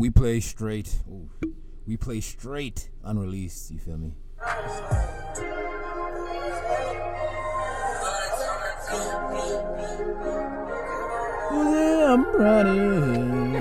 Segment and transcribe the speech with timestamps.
[0.00, 0.98] we play straight.
[1.10, 1.28] Ooh,
[1.86, 3.70] we play straight unreleased.
[3.70, 4.14] You feel me?
[11.52, 13.60] I'm running.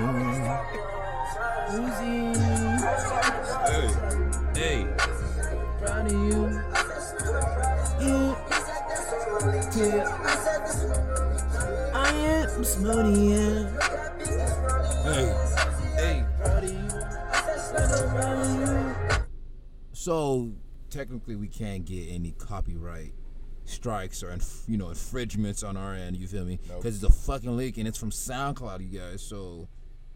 [1.75, 2.33] Uzi.
[3.67, 3.89] Hey,
[4.55, 4.87] hey,
[5.79, 6.61] proud of you.
[7.99, 8.35] Yeah.
[9.75, 10.07] Yeah.
[11.93, 13.17] I am money.
[13.33, 13.59] Yeah.
[15.03, 15.38] Hey,
[19.99, 20.53] So
[20.89, 23.11] technically, we can't get any copyright
[23.65, 26.15] strikes or inf- you know infringements on our end.
[26.15, 26.57] You feel me?
[26.69, 26.77] Nope.
[26.77, 29.21] Because it's a fucking leak and it's from SoundCloud, you guys.
[29.21, 29.67] So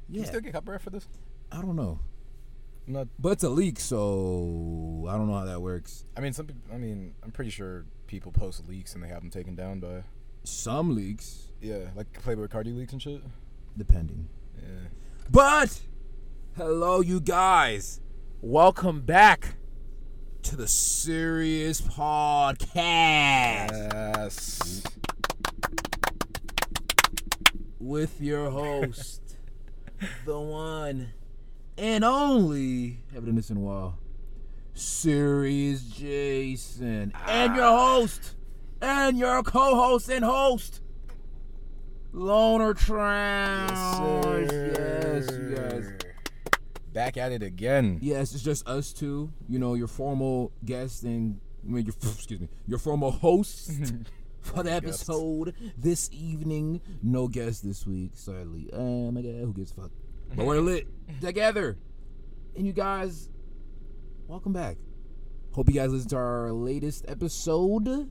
[0.05, 1.05] Can yeah, you still get copyright for this?
[1.51, 1.99] I don't know,
[2.88, 3.07] I'm not.
[3.19, 6.05] but it's a leak, so I don't know how that works.
[6.15, 6.61] I mean, some people.
[6.73, 10.05] I mean, I'm pretty sure people post leaks and they have them taken down by.
[10.45, 13.21] Some leaks, Yeah, like Playboi Carti leaks and shit.
[13.77, 14.30] depending.
[14.58, 14.88] Yeah.
[15.30, 15.81] But
[16.55, 17.99] hello, you guys.
[18.41, 19.55] Welcome back
[20.53, 22.59] to the Serious Podcast
[23.71, 24.83] Yes.
[27.79, 29.35] with your host,
[30.27, 31.09] the one
[31.75, 32.99] and only.
[33.15, 33.97] Haven't done this in a while.
[34.75, 37.95] Serious Jason and your ah.
[37.95, 38.35] host
[38.79, 40.81] and your co-host and host,
[42.11, 44.51] Loner Trounge.
[44.77, 46.12] Yes, you guys.
[46.94, 47.97] Back at it again.
[48.02, 49.31] Yes, it's just us two.
[49.49, 53.72] You know, your formal guest and I mean, your excuse me, your formal host
[54.41, 56.81] for the episode this evening.
[57.02, 58.69] No guest this week, sadly.
[58.73, 59.91] Oh my god, who gives a fuck?
[60.36, 60.88] But we're lit
[61.21, 61.77] together,
[62.55, 63.30] and you guys,
[64.27, 64.77] welcome back.
[65.52, 68.09] Hope you guys listened to our latest episode.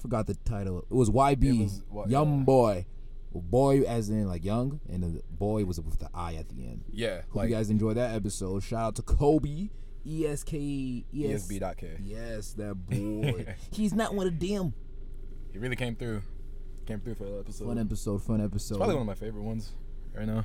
[0.00, 0.78] Forgot the title.
[0.90, 2.44] It was YB, It was what- Young yeah.
[2.44, 2.86] Boy.
[3.32, 6.84] Boy as in like young, and the boy was with the I at the end.
[6.90, 7.22] Yeah.
[7.28, 8.62] Hope Like you guys enjoyed that episode.
[8.62, 9.68] Shout out to Kobe,
[10.04, 11.98] E ESK, ES, ESB.K.
[12.02, 13.54] Yes, that boy.
[13.70, 14.74] He's not one of them.
[15.52, 16.22] He really came through.
[16.86, 17.66] Came through for that episode.
[17.68, 18.74] Fun episode, fun episode.
[18.74, 19.72] It's probably one of my favorite ones
[20.12, 20.44] right now.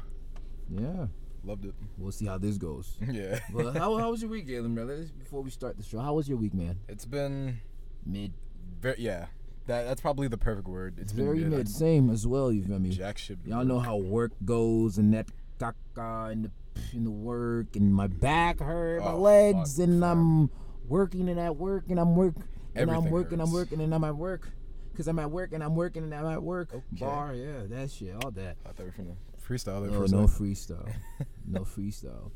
[0.70, 1.08] yeah,
[1.44, 1.74] Loved it.
[1.98, 2.98] we'll see how this goes.
[3.12, 3.40] yeah.
[3.54, 5.08] well, how, how was your week, Galen, brother?
[5.18, 6.78] Before we start the show, how was your week, man?
[6.88, 7.62] It's been
[8.06, 8.34] Mid.
[8.80, 9.28] very yeah.
[9.68, 11.00] That that's probably the perfect word.
[11.00, 11.44] It's been very.
[11.46, 11.68] I- mid.
[11.70, 12.90] Same as well, you feel me?
[12.92, 13.40] Jack shit.
[13.46, 15.28] Y'all know how work goes and that
[15.60, 16.52] caca and the,
[16.94, 20.12] and the work and my back hurt, my Oh, legs, fuck, and fuck.
[20.12, 20.50] I'm
[20.88, 22.36] working and at work and I'm work
[22.76, 24.50] and I'm Everything working, I'm working and I'm at work.
[24.96, 26.70] Cause I'm at work and I'm working and I'm at work.
[26.74, 26.82] Okay.
[26.94, 28.56] Bar, yeah, that shit, all that.
[28.66, 29.16] I thought we were finna
[29.46, 30.90] freestyle there Oh, for no freestyle,
[31.48, 32.32] no freestyle.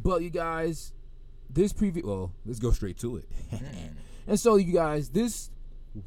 [0.00, 0.92] But you guys,
[1.50, 3.24] this previous, well, let's go straight to it.
[3.52, 3.94] Mm.
[4.28, 5.50] and so you guys, this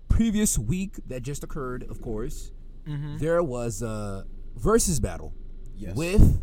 [0.10, 2.52] previous week that just occurred, of course,
[2.88, 3.18] Mm-hmm.
[3.18, 5.34] there was a versus battle
[5.78, 5.96] Yes.
[5.96, 6.42] with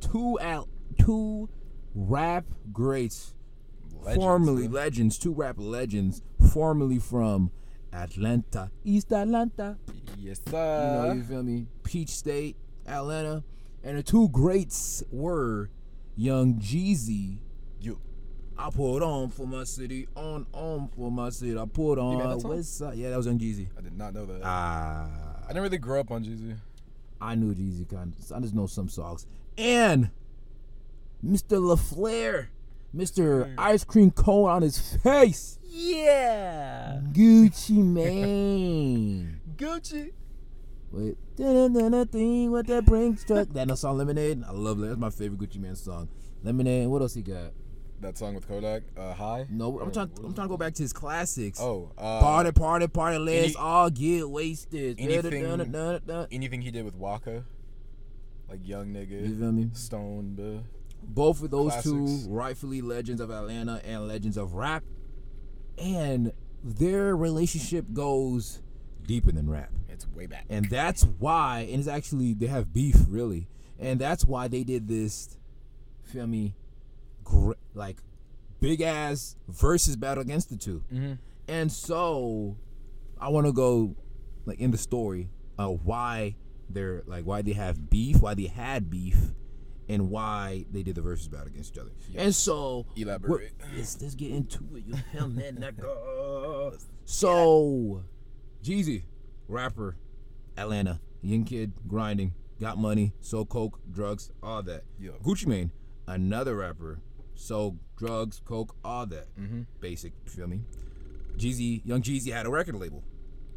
[0.00, 1.48] two out two
[1.94, 3.34] rap greats,
[4.00, 4.72] Legends, formerly huh?
[4.72, 6.22] legends, two rap legends,
[6.52, 7.50] formerly from
[7.92, 9.76] Atlanta, East Atlanta.
[10.16, 11.02] Yes, sir.
[11.02, 11.66] You know, you feel me?
[11.82, 12.56] Peach State,
[12.86, 13.42] Atlanta,
[13.84, 15.68] and the two greats were
[16.16, 17.38] Young Jeezy.
[18.62, 21.58] I put on for my city, on on for my city.
[21.58, 22.56] I put on song?
[22.56, 22.98] West Side.
[22.98, 23.68] Yeah, that was on Jeezy.
[23.76, 24.42] I did not know that.
[24.44, 25.08] Ah.
[25.44, 26.58] I didn't really grow up on Jeezy.
[27.22, 28.32] I knew Jeezy kind of.
[28.36, 29.26] I just know some songs.
[29.56, 30.10] And
[31.24, 31.58] Mr.
[31.58, 32.50] La Flare,
[32.94, 33.54] Mr.
[33.56, 35.58] Ice Cream Cone on his face.
[35.64, 37.00] Yeah.
[37.12, 39.40] Gucci Mane.
[39.56, 40.12] Gucci.
[40.92, 43.48] Wait, thing with that Brinks truck.
[43.54, 44.44] That no song Lemonade.
[44.46, 44.88] I love that.
[44.88, 46.10] That's my favorite Gucci Mane song.
[46.42, 46.88] Lemonade.
[46.88, 47.52] What else he got?
[48.00, 48.82] That song with Kodak.
[48.96, 49.46] Uh, High.
[49.50, 50.10] No, I'm Or trying.
[50.24, 51.60] I'm trying to go back to his classics.
[51.60, 51.92] Oh.
[51.98, 53.18] Uh, party, party, party.
[53.18, 54.98] Let's any- all get wasted.
[54.98, 56.26] anything- Da-da-da-da-da-da.
[56.32, 57.44] Anything he did with Waka.
[58.48, 59.38] Like Young You Nigga.
[59.38, 59.70] feel me?
[59.74, 60.62] Stone, buh.
[61.02, 62.26] Both of those two Classics.
[62.28, 64.82] rightfully legends of Atlanta and legends of rap,
[65.78, 66.32] and
[66.64, 68.60] their relationship goes
[69.06, 69.70] deeper than rap.
[69.88, 70.46] It's way back.
[70.48, 73.48] and that's why and it's actually they have beef really
[73.78, 75.36] and that's why they did this
[76.02, 76.54] feel me
[77.30, 77.98] gr- like
[78.60, 81.12] big ass versus battle against the 2 Mm-hmm.
[81.48, 82.56] and so
[83.20, 83.94] i want to go
[84.44, 85.28] like in the story
[85.58, 86.36] of why
[86.68, 89.16] they're like why they have beef why they had beef
[89.88, 93.52] and why they did the versus battle against each other and so Elaborate.
[93.76, 96.78] let's, let's get into it you feel me nigga?
[97.04, 98.04] so
[98.62, 99.04] Jeezy,
[99.48, 99.96] rapper,
[100.58, 104.84] Atlanta, young kid, grinding, got money, sold coke, drugs, all that.
[105.00, 105.12] Yo.
[105.24, 105.70] Gucci Mane,
[106.06, 107.00] another rapper,
[107.40, 109.34] sold drugs, coke, all that.
[109.38, 109.62] Mm-hmm.
[109.80, 110.60] Basic, you feel me?
[111.36, 113.02] Jeezy, young Jeezy had a record label.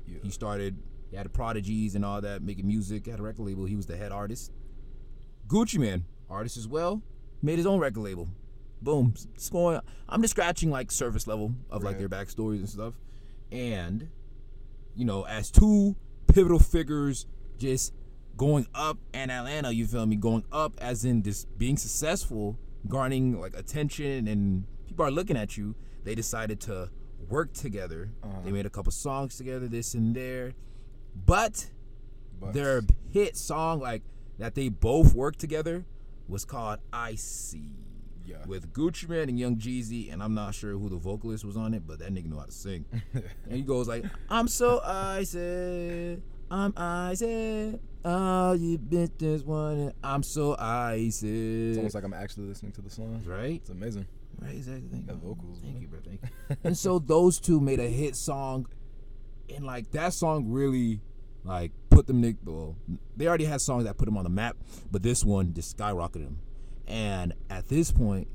[0.08, 0.20] Yeah.
[0.24, 0.78] He started,
[1.10, 3.66] he had the prodigies and all that, making music, had a record label.
[3.66, 4.52] He was the head artist.
[5.48, 7.02] Gucci Mane, artist as well,
[7.42, 8.30] made his own record label.
[8.82, 9.80] Boom, it's going.
[10.10, 12.96] I'm just scratching like surface level of like their backstories and stuff,
[13.50, 14.10] and
[14.94, 15.96] you know, as two
[16.28, 17.26] pivotal figures,
[17.58, 17.94] just
[18.36, 19.72] going up in Atlanta.
[19.72, 20.18] You feel me?
[20.18, 22.58] Going up as in just being successful,
[22.88, 25.76] garnering like attention, and people are looking at you.
[26.04, 26.90] They decided to
[27.30, 28.10] work together.
[28.22, 28.50] They uh-huh.
[28.50, 30.54] made a couple songs together, this and there,
[31.26, 31.70] but
[32.40, 32.82] But their
[33.12, 34.04] hit song like
[34.38, 35.86] that they both worked together
[36.28, 37.76] was called Icy
[38.26, 41.58] yeah, with Gucci Mane and Young Jeezy, and I'm not sure who the vocalist was
[41.58, 42.86] on it, but that nigga knew how to sing.
[43.14, 46.22] and he goes like, "I'm so icy,
[46.54, 49.96] I'm icy, Oh, you bitches want it.
[50.04, 53.24] I'm so icy." it's almost like I'm actually listening to the song.
[53.26, 54.06] right, It's amazing.
[54.40, 54.88] right, exactly.
[54.92, 55.82] Thank vocals, Thank man.
[55.82, 56.00] you, bro.
[56.06, 56.58] Thank you.
[56.64, 58.68] and so those two made a hit song,
[59.54, 61.02] and like that song really
[61.44, 62.22] like put them.
[62.22, 62.76] Nick, well,
[63.18, 64.58] they already had songs that put them on the map,
[64.92, 66.40] but this one just skyrocketed them.
[66.88, 68.28] And at this point,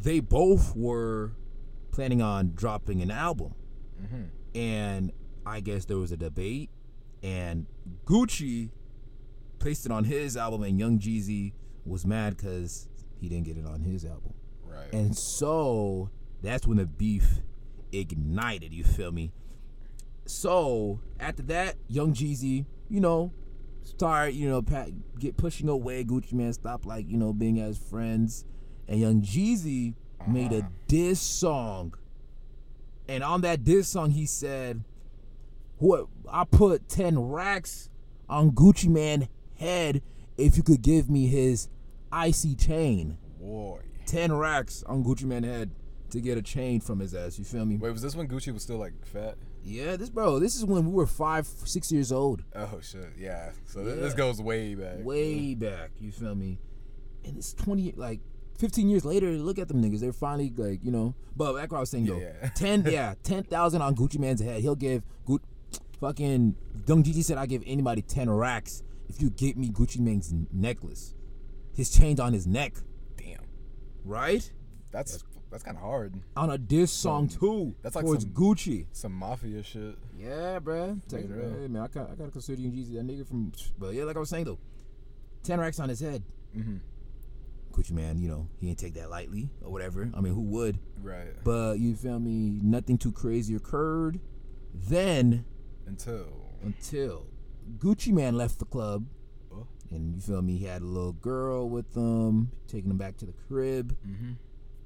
[0.00, 1.32] they both were
[1.92, 3.54] planning on dropping an album,
[4.02, 4.58] Mm-hmm.
[4.58, 5.12] and
[5.46, 6.68] I guess there was a debate,
[7.24, 7.66] and
[8.04, 8.70] Gucci
[9.58, 11.52] placed it on his album, and Young Jeezy
[11.84, 12.88] was mad because
[13.18, 14.34] he didn't get it on his album.
[14.62, 14.92] Right.
[14.92, 16.10] And so
[16.42, 17.40] that's when the beef
[17.92, 19.32] ignited, you feel me?
[20.26, 23.32] So after that, Young Jeezy, you know,
[23.82, 27.78] start, you know, pat, get pushing away Gucci Mane, stop like, you know, being as
[27.78, 28.44] friends.
[28.88, 29.94] And Young Jeezy
[30.28, 30.68] made a Uh-huh.
[30.88, 31.94] diss song.
[33.08, 34.82] And on that diss song, he said,
[35.78, 37.88] What I put 10 racks
[38.28, 40.02] on Gucci Mane head
[40.36, 41.68] if you could give me his
[42.10, 43.18] icy chain.
[43.40, 43.80] Boy.
[44.06, 45.70] 10 racks on Gucci Mane head
[46.10, 47.38] to get a chain from his ass.
[47.38, 47.76] You feel me?
[47.76, 49.36] Wait, was this when Gucci was still like fat?
[49.64, 52.44] Yeah, this bro, this is when we were five, six years old.
[52.54, 53.50] Oh shit, yeah.
[53.64, 54.98] So th- this goes way back.
[54.98, 55.90] Way back.
[55.98, 56.58] You feel me?
[57.24, 58.20] And it's 20, like
[58.58, 60.00] 15 years later, look at them niggas.
[60.00, 61.14] They're finally like, you know.
[61.34, 62.18] But like what I was saying, though.
[62.18, 62.48] Yeah, yeah.
[62.50, 64.60] 10, yeah, 10,000 on Gucci Mane's head.
[64.60, 65.02] He'll give,
[66.04, 66.54] fucking,
[66.86, 71.14] Young Jeezy said, I give anybody 10 racks if you get me Gucci Mane's necklace.
[71.74, 72.74] His chain's on his neck,
[73.16, 73.40] Damn.
[74.04, 74.48] right?
[74.90, 76.20] That's that's kind of hard.
[76.36, 77.74] On a diss song, too.
[77.82, 78.86] that's like towards some- Gucci.
[78.92, 79.96] Some mafia shit.
[80.18, 81.00] Yeah, bruh.
[81.08, 83.52] Take it, Straight hey, man, I gotta, I gotta consider you Jeezy, that nigga from.
[83.78, 84.58] But yeah, like I was saying though,
[85.42, 86.22] ten racks on his head.
[86.56, 86.76] Mm-hmm.
[87.72, 90.10] Gucci Mane, you know, he didn't take that lightly or whatever.
[90.14, 90.78] I mean, who would?
[91.02, 91.42] Right.
[91.42, 92.60] But you feel me?
[92.62, 94.20] Nothing too crazy occurred.
[94.74, 95.44] Then
[95.86, 96.50] Until.
[96.62, 97.26] until
[97.78, 99.06] Gucci Mane left the club,
[99.52, 99.66] Oh.
[99.90, 100.56] and you feel me?
[100.56, 103.96] He had a little girl with him, taking him back to the crib.
[104.06, 104.32] Mm-hmm.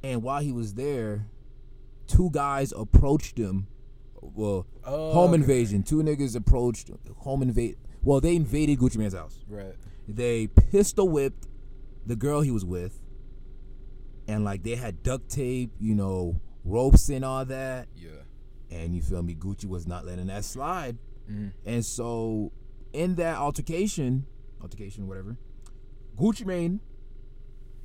[0.02, 1.26] And while he was there,
[2.06, 3.66] two guys approached him.
[4.20, 5.40] Well, Oh, home okay.
[5.42, 5.82] invasion.
[5.82, 7.76] Two niggas approached home invade.
[8.02, 9.44] Well, they invaded Gucci Mane's house.
[9.48, 9.74] Right.
[10.06, 11.46] They pistol whipped
[12.06, 13.00] the girl he was with,
[14.26, 17.88] and like they had duct tape, you know, ropes and all that.
[17.96, 18.10] Yeah.
[18.70, 19.34] And you feel me?
[19.34, 20.98] Gucci was not letting that slide.
[21.30, 21.48] Mm-hmm.
[21.64, 22.52] And so,
[22.92, 24.26] in that altercation,
[24.62, 25.36] altercation, whatever,
[26.16, 26.80] Gucci Mane,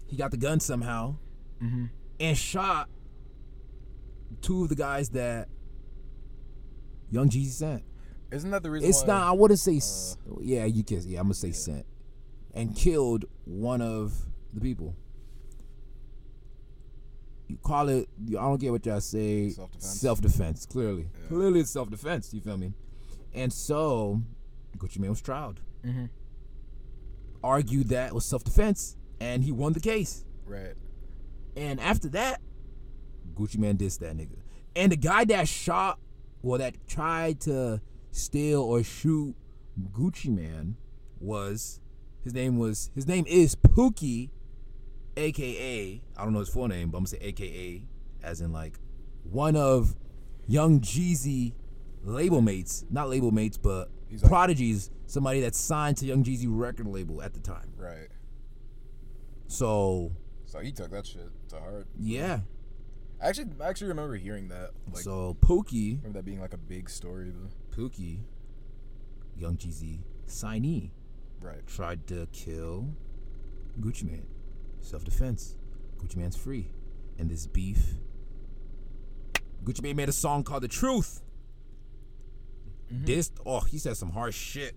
[0.07, 1.15] he got the gun somehow
[1.63, 1.85] Mm-hmm.
[2.19, 2.89] and shot
[4.41, 5.47] two of the guys that
[7.09, 7.83] Young Jeezy sent.
[8.31, 8.89] Isn't that the reason?
[8.89, 9.23] It's not.
[9.27, 9.77] I wouldn't say.
[9.77, 11.01] s yeah, you can.
[11.07, 11.85] Yeah, I'm gonna say sent,
[12.53, 14.13] and killed one of
[14.53, 14.95] the people.
[17.47, 18.07] You call it.
[18.29, 19.49] I don't get what y'all say.
[19.49, 19.99] Self-defense.
[19.99, 20.65] Self defense.
[20.65, 21.27] Clearly, Yeah.
[21.27, 22.33] clearly it's self defense.
[22.33, 22.73] You feel me?
[23.33, 24.21] And so,
[24.77, 25.59] Gucci Mane was tried.
[25.85, 26.05] Mm-hmm.
[27.43, 30.23] Argued that it was self defense, and he won the case.
[30.45, 30.75] Right.
[31.57, 32.41] And after that,
[33.35, 34.37] Gucci Mane dissed that nigga.
[34.75, 35.99] And the guy that shot,
[36.41, 37.81] well, that tried to
[38.11, 39.35] steal or shoot
[39.91, 40.77] Gucci Mane
[41.19, 41.79] was
[42.23, 44.29] his name was his name is Pookie,
[45.17, 47.83] aka I don't know his full name, but I'm gonna say aka
[48.23, 48.79] as in like
[49.23, 49.95] one of
[50.47, 51.53] Young Jeezy
[52.03, 56.87] label mates, not label mates, but like- prodigies, somebody that's signed to Young Jeezy record
[56.87, 57.73] label at the time.
[57.77, 58.09] Right.
[59.47, 60.11] So
[60.45, 61.87] So he took that shit to heart.
[61.99, 62.41] yeah,
[63.21, 64.71] I actually, I actually remember hearing that.
[64.91, 67.31] Like, so Pookie remember that being like a big story.
[67.31, 68.19] But, Pookie,
[69.37, 70.91] Young Jeezy signee,
[71.41, 71.65] right.
[71.67, 72.89] tried to kill
[73.79, 74.25] Gucci Mane.
[74.83, 75.55] Self defense.
[75.97, 76.69] Gucci Mane's free.
[77.17, 77.95] And this beef.
[79.63, 81.21] Gucci Mane made a song called The Truth.
[82.91, 84.75] This oh, he said some harsh shit.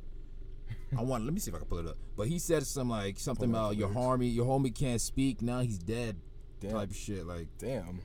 [0.97, 1.97] I want let me see if I can pull it up.
[2.17, 5.77] But he said some like something about your homie, your homie can't speak, now he's
[5.79, 6.17] dead.
[6.61, 6.71] Damn.
[6.71, 7.27] Type of shit.
[7.27, 8.01] Like Damn.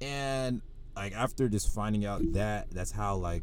[0.00, 0.60] and
[0.96, 3.42] like after just finding out that that's how like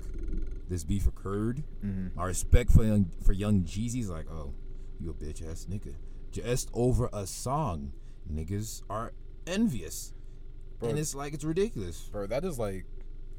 [0.68, 2.18] this beef occurred, Mm-hmm.
[2.18, 4.54] my respect for young for young Jeezy's like, oh,
[5.00, 5.94] you a bitch ass nigga.
[6.32, 7.94] Just over a song.
[8.32, 9.12] niggas are
[9.46, 10.14] envious,
[10.80, 10.90] Bro.
[10.90, 12.10] and it's like it's ridiculous.
[12.12, 12.86] Bro, that is like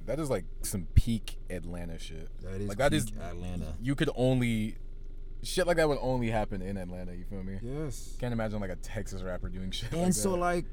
[0.06, 2.28] that is like some peak Atlanta shit.
[2.42, 3.74] That is like that is Atlanta.
[3.80, 4.76] you could only
[5.42, 7.58] shit like that would only happen in Atlanta, you feel me?
[7.62, 8.16] Yes.
[8.20, 10.36] Can't imagine like a Texas rapper doing shit And like so that.
[10.38, 10.64] like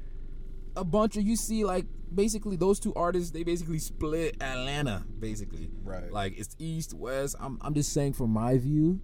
[0.76, 5.70] a bunch of you see like basically those two artists they basically split Atlanta basically.
[5.82, 6.12] Right.
[6.12, 7.36] Like it's east west.
[7.40, 9.00] I'm I'm just saying from my view,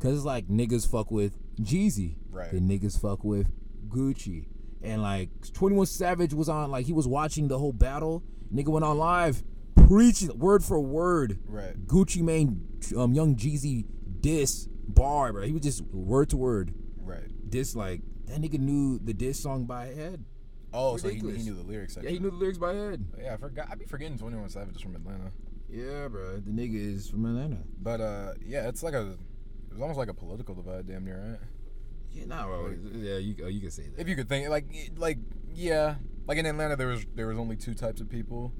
[0.00, 2.16] cause it's like niggas fuck with Jeezy.
[2.36, 2.50] Right.
[2.52, 3.48] The niggas fuck with
[3.88, 4.46] Gucci.
[4.82, 8.22] And like 21 Savage was on like he was watching the whole battle.
[8.54, 9.42] Nigga went on live
[9.88, 11.38] preaching word for word.
[11.46, 11.74] Right.
[11.86, 12.60] Gucci Mane
[12.96, 13.84] um young Jeezy
[14.20, 15.42] diss bar, bro.
[15.42, 17.50] He was just word to word Right.
[17.50, 20.24] diss like that nigga knew the diss song by head.
[20.72, 23.04] Oh, so he, he knew the lyrics Yeah, he knew the lyrics by head.
[23.18, 23.68] Yeah, I forgot.
[23.70, 25.30] I'd be forgetting 21 Savage is from Atlanta.
[25.70, 26.36] Yeah, bro.
[26.36, 27.58] The nigga is from Atlanta.
[27.80, 29.12] But uh, yeah, it's like a,
[29.70, 31.40] it was almost like a political divide, damn near, right?
[32.16, 32.74] Yeah, nah, bro.
[32.94, 34.00] Yeah, you oh, you can say that.
[34.00, 34.64] If you could think, like,
[34.96, 35.18] like,
[35.54, 35.96] yeah,
[36.26, 38.52] like in Atlanta, there was there was only two types of people.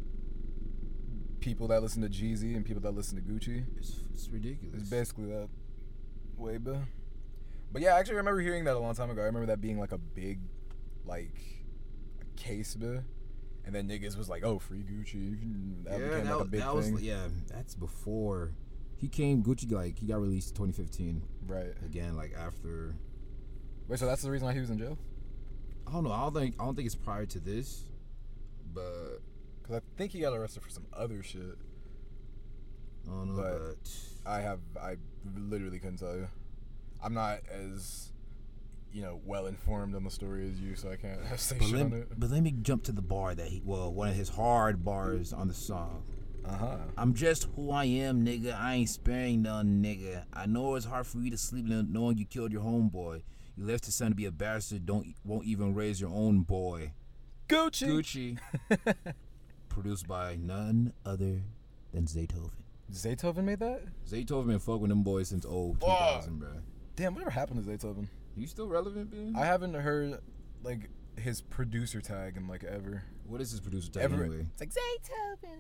[1.41, 3.65] People that listen to Jeezy and people that listen to Gucci.
[3.79, 4.83] it's, it's ridiculous.
[4.83, 5.49] It's basically that
[6.37, 6.77] way, but.
[7.73, 9.23] But yeah, I actually remember hearing that a long time ago.
[9.23, 10.39] I remember that being like a big,
[11.05, 11.35] like,
[12.37, 13.03] case, bit.
[13.65, 16.61] And then niggas was like, "Oh, free Gucci." That yeah, became that, like a big
[16.61, 16.93] that thing.
[16.93, 17.27] was yeah.
[17.49, 18.53] That's before
[18.97, 19.43] he came.
[19.43, 21.23] Gucci like he got released in 2015.
[21.49, 21.75] right.
[21.85, 22.95] Again, like after
[23.89, 24.99] Wait, so that's the reason why he was in jail?
[25.87, 26.13] I don't know.
[26.13, 27.85] I don't think I don't think it's prior to this,
[28.75, 29.21] but
[29.63, 31.57] Because I think he got arrested for some other shit.
[33.07, 33.43] I don't know.
[33.43, 33.91] But- But,
[34.29, 34.97] I have, I
[35.37, 36.27] literally couldn't tell you.
[37.01, 38.11] I'm not as,
[38.93, 41.77] you know, well informed on the story as you, so I can't say but, shit
[41.77, 42.09] let, on it.
[42.19, 45.33] but let me jump to the bar that he well one of his hard bars
[45.33, 46.03] on the song.
[46.45, 46.77] Uh huh.
[46.97, 48.59] I'm just who I am, nigga.
[48.59, 50.25] I ain't sparing none, nigga.
[50.33, 53.23] I know it's hard for you to sleep knowing you killed your homeboy.
[53.57, 54.85] You left his son to be a bastard.
[54.87, 56.93] Don't won't even raise your own boy.
[57.49, 58.39] Gucci.
[58.69, 58.85] Gucci,
[59.69, 61.43] produced by none other
[61.93, 62.51] than Zaytoven.
[62.93, 63.83] Zaytoven made that?
[64.09, 66.49] Zaytoven been fucking them boys since old 2000, bro.
[66.97, 68.09] Damn, whatever happened to Zaytoven?
[68.37, 69.35] You still relevant, man?
[69.41, 70.19] I haven't heard
[70.63, 73.05] like his producer tag in like ever.
[73.27, 74.25] what is his producer tag Ever.
[74.25, 74.47] anyway?
[74.53, 75.59] It's like Zaytoven.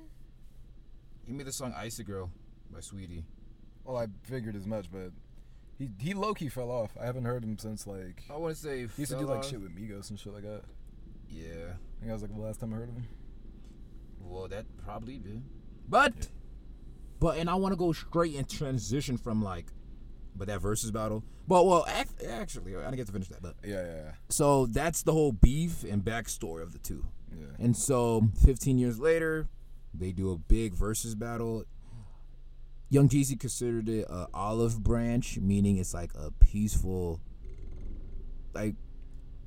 [1.27, 2.31] He made the song "Icy Girl"
[2.73, 3.25] by Saweetie.
[3.85, 5.11] Well, I figured as much, but
[5.79, 6.97] he he low key fell off.
[7.01, 9.39] I haven't heard him since like I want to say he used to do like
[9.41, 9.49] off.
[9.51, 10.63] shit with Migos and shit like that.
[11.29, 11.49] Yeah.
[11.51, 13.07] I think that was like the last time I heard of him.
[14.21, 15.43] Well, that probably did.
[15.89, 16.29] But,
[17.21, 19.67] but, and I want to go straight and transition from like,
[20.35, 21.23] but that versus battle.
[21.49, 23.41] But well, ac- actually, I didn't get to finish that.
[23.43, 27.07] But Yeah, yeah, so that's the whole beef and backstory of the two.
[27.33, 27.45] yeah.
[27.59, 27.65] yeah.
[27.65, 29.47] And so, 15 years later,
[29.95, 31.65] they do a big versus battle.
[32.89, 37.21] Young Jeezy considered it a olive branch, meaning it's like a peaceful,
[38.55, 38.75] like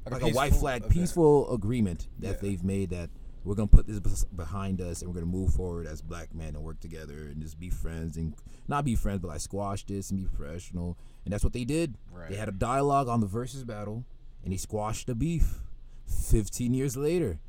[0.09, 0.93] like a white flag, event.
[0.93, 2.41] peaceful agreement that Yeah.
[2.41, 3.09] they've made that
[3.45, 6.63] we're gonna put this behind us and we're gonna move forward as black men and
[6.63, 8.33] work together and just be friends and
[8.67, 10.97] not be friends, but like squash this and be professional.
[11.23, 11.95] And that's what they did.
[12.11, 12.29] Right.
[12.29, 14.03] They had a dialogue on the versus battle,
[14.43, 15.61] and he squashed the beef.
[16.05, 17.39] Fifteen years later,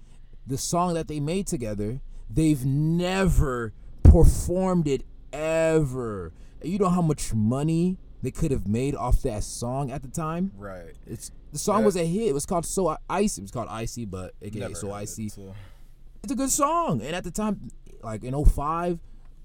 [0.46, 6.32] the song that they made together, they've never performed it ever.
[6.60, 10.08] And you know how much money they could have made off that song at the
[10.08, 10.52] time?
[10.58, 10.94] Right.
[11.06, 11.86] It's the song Yeah.
[11.86, 12.28] was a hit.
[12.28, 13.40] It was called So Icy.
[13.40, 15.28] It was called Icy, but aka Never So of it, Icy.
[15.30, 15.54] so-
[16.22, 17.00] It's a good song.
[17.00, 17.70] And at the time,
[18.02, 18.98] like in 05,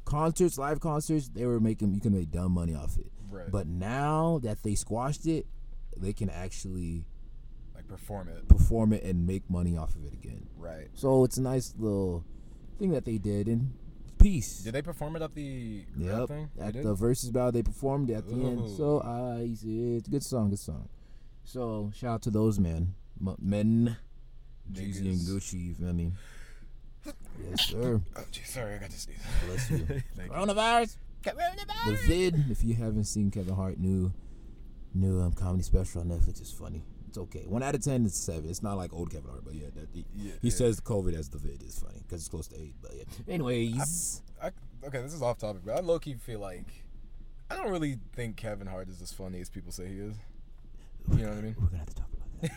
[0.04, 3.12] concerts, live concerts, they were making you can make dumb money off it.
[3.30, 3.50] Right.
[3.50, 5.48] But now that they squashed it,
[5.98, 7.06] they can actually
[7.74, 8.48] like perform it.
[8.48, 10.48] perform it and make money off of it again.
[10.58, 10.90] Right.
[10.94, 12.24] So it's a nice little
[12.78, 13.74] thing that they did and
[14.26, 14.64] peace.
[14.64, 16.28] Did they perform it at the Yep.
[16.28, 16.50] thing?
[16.56, 16.84] They At did?
[16.84, 18.70] the versus battle, they performed it at the end.
[18.72, 20.90] So I, it's a good song, good song.
[21.44, 23.98] So shout out to those men, M- men,
[24.72, 25.20] Jeezy and.
[25.20, 25.68] Gucci.
[25.68, 26.12] You feel me?
[27.06, 28.02] Yes, sir.
[28.16, 29.18] Oh, geez, sorry, I got to sneeze.
[29.46, 29.78] Bless you.
[29.86, 30.24] Thank you.
[30.32, 30.98] Coronavirus.
[31.24, 32.46] The vid.
[32.50, 34.12] If you haven't seen Kevin Hart new,
[34.94, 36.84] new um, comedy special on Netflix, it's funny.
[37.16, 37.46] It's okay.
[37.48, 38.50] One out of ten, it's seven.
[38.50, 40.54] It's not like old Kevin Hart, but yeah, that, he, Yeah, he yeah.
[40.54, 42.76] says COVID as the vid is funny because it's close to eight.
[42.82, 43.04] But yeah.
[43.34, 44.48] Anyways, I,
[44.86, 46.66] okay, this is off topic, but I low key feel like
[47.50, 50.16] I don't really think Kevin Hart is as funny as people say he is.
[51.12, 51.56] You know what I mean?
[51.58, 52.52] we're gonna have to talk about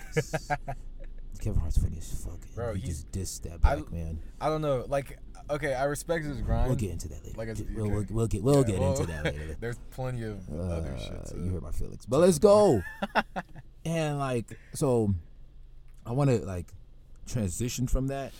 [0.66, 0.76] that.
[1.40, 2.40] Kevin Hart's funny as fuck.
[2.56, 4.18] Bro, he just dissed that I- black man.
[4.40, 4.86] I don't know.
[4.88, 5.18] Like,
[5.50, 6.66] okay, I respect his grind.
[6.66, 7.38] We'll get into that later.
[7.38, 7.92] Like I we'll, okay.
[7.94, 9.56] we'll, we'll get we'll Yeah, get well, into that later.
[9.60, 11.28] There's plenty of other Uh, shit.
[11.28, 11.36] So.
[11.36, 12.82] You hurt my feelings, but let's go.
[13.88, 15.14] and like, so
[16.06, 16.72] I want to like
[17.26, 18.32] transition from that,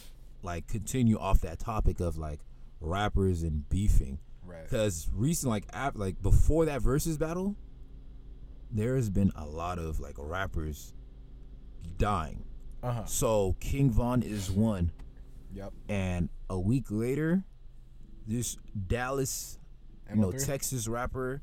[0.43, 2.41] like continue off that topic of like
[2.81, 4.63] rappers and beefing, right.
[4.65, 7.57] because recent like ap- like before that versus battle,
[8.71, 10.93] there has been a lot of like rappers
[11.97, 12.45] dying,
[12.83, 13.05] Uh huh.
[13.07, 14.93] So King Von is one,
[15.53, 15.73] Yep.
[15.89, 17.43] and a week later,
[18.27, 19.59] this Dallas,
[20.11, 21.43] you know, Texas rapper,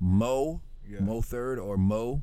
[0.00, 1.00] Mo, Yeah.
[1.00, 2.22] Mo Third or Mo.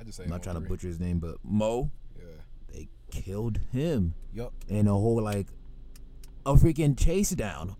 [0.00, 0.24] I just say.
[0.24, 1.90] I'm not trying to butcher his name, but Mo.
[2.16, 2.24] Yeah.
[2.72, 4.52] They killed him Yup.
[4.68, 5.46] in a whole like
[6.44, 7.76] a freaking chase down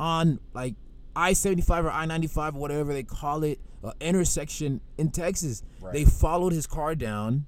[0.00, 0.74] on like
[1.14, 5.10] I seventy five or I ninety five or whatever they call it, uh, intersection in
[5.10, 5.62] Texas.
[5.80, 5.92] Right.
[5.92, 7.46] They followed his car down,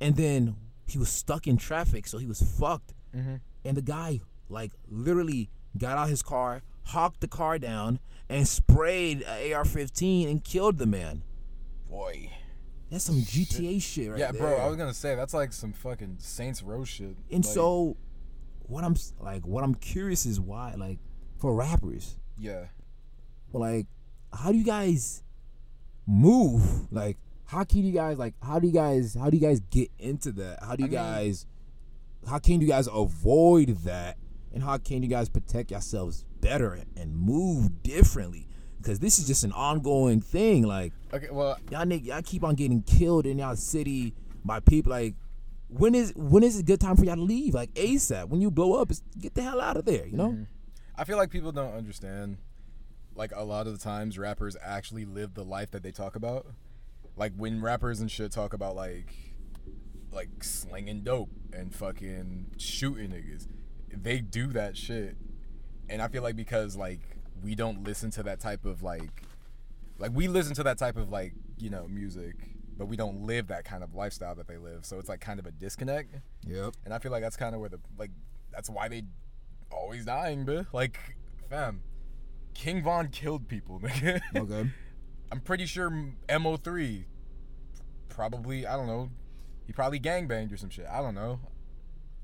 [0.00, 2.94] and then he was stuck in traffic, so he was fucked.
[3.14, 3.36] Mm-hmm.
[3.64, 9.22] And the guy like literally got out his car, hawked the car down, and sprayed
[9.22, 11.22] a AR fifteen and killed the man.
[11.88, 12.30] Boy.
[12.92, 14.26] That's some GTA shit right there.
[14.26, 14.40] yeah, there.
[14.42, 14.56] bro.
[14.58, 17.16] I was gonna say that's like some fucking Saints Row shit.
[17.30, 17.96] And Like, so,
[18.66, 20.98] what I'm like, what I'm curious is why, like,
[21.38, 22.66] for rappers, Yeah.
[23.54, 23.86] like,
[24.32, 25.22] how do you guys
[26.06, 26.92] move?
[26.92, 29.90] Like, how can you guys, like, how do you guys, how do you guys get
[29.98, 30.62] into that?
[30.62, 31.46] How do you I mean- guys,
[32.26, 34.18] how can you guys avoid that?
[34.54, 38.48] And how can you guys protect yourselves better and move differently?
[38.82, 40.64] Because this is just an ongoing thing.
[40.64, 41.28] Like, Okay.
[41.30, 45.14] Well, y'all nigg- y'all keep on getting killed in y'all city by people like
[45.68, 48.50] when is when is a good time for y'all to leave like asap when you
[48.50, 50.42] blow up it's, get the hell out of there you know mm-hmm.
[50.94, 52.38] I feel like people don't understand.
[53.14, 56.46] Like a lot of the times, rappers actually live the life that they talk about.
[57.16, 59.12] Like when rappers and shit talk about like,
[60.12, 63.48] like slinging dope and fucking shooting niggas,
[63.92, 65.16] they do that shit.
[65.88, 67.11] And I feel like because like
[67.42, 69.22] we don't listen to that type of like,
[69.98, 72.34] like we listen to that type of like you know music,
[72.76, 74.84] but we don't live that kind of lifestyle that they live.
[74.84, 76.14] So it's like kind of a disconnect.
[76.46, 78.10] yep And I feel like that's kind of where the like
[78.52, 79.02] that's why they
[79.70, 80.66] always dying, bruh.
[80.72, 80.98] Like,
[81.48, 81.82] fam,
[82.54, 84.20] King Von killed people, nigga.
[84.36, 84.70] okay
[85.30, 85.90] I'm pretty sure
[86.28, 87.04] MO3
[88.08, 89.10] probably I don't know.
[89.66, 90.86] He probably gangbanged or some shit.
[90.90, 91.40] I don't know.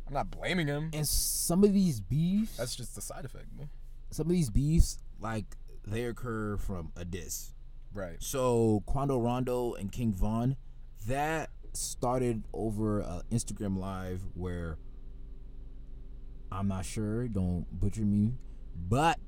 [0.06, 0.90] I'm not blaming him.
[0.92, 3.68] and some of these beefs That's just the side effect, man.
[4.10, 7.52] some of these beefs like they occur from a diss
[7.94, 8.16] Right.
[8.22, 10.56] so quando rondo and king von
[11.06, 14.78] that started over uh, instagram live where
[16.52, 18.34] i'm not sure don't butcher me
[18.76, 19.18] but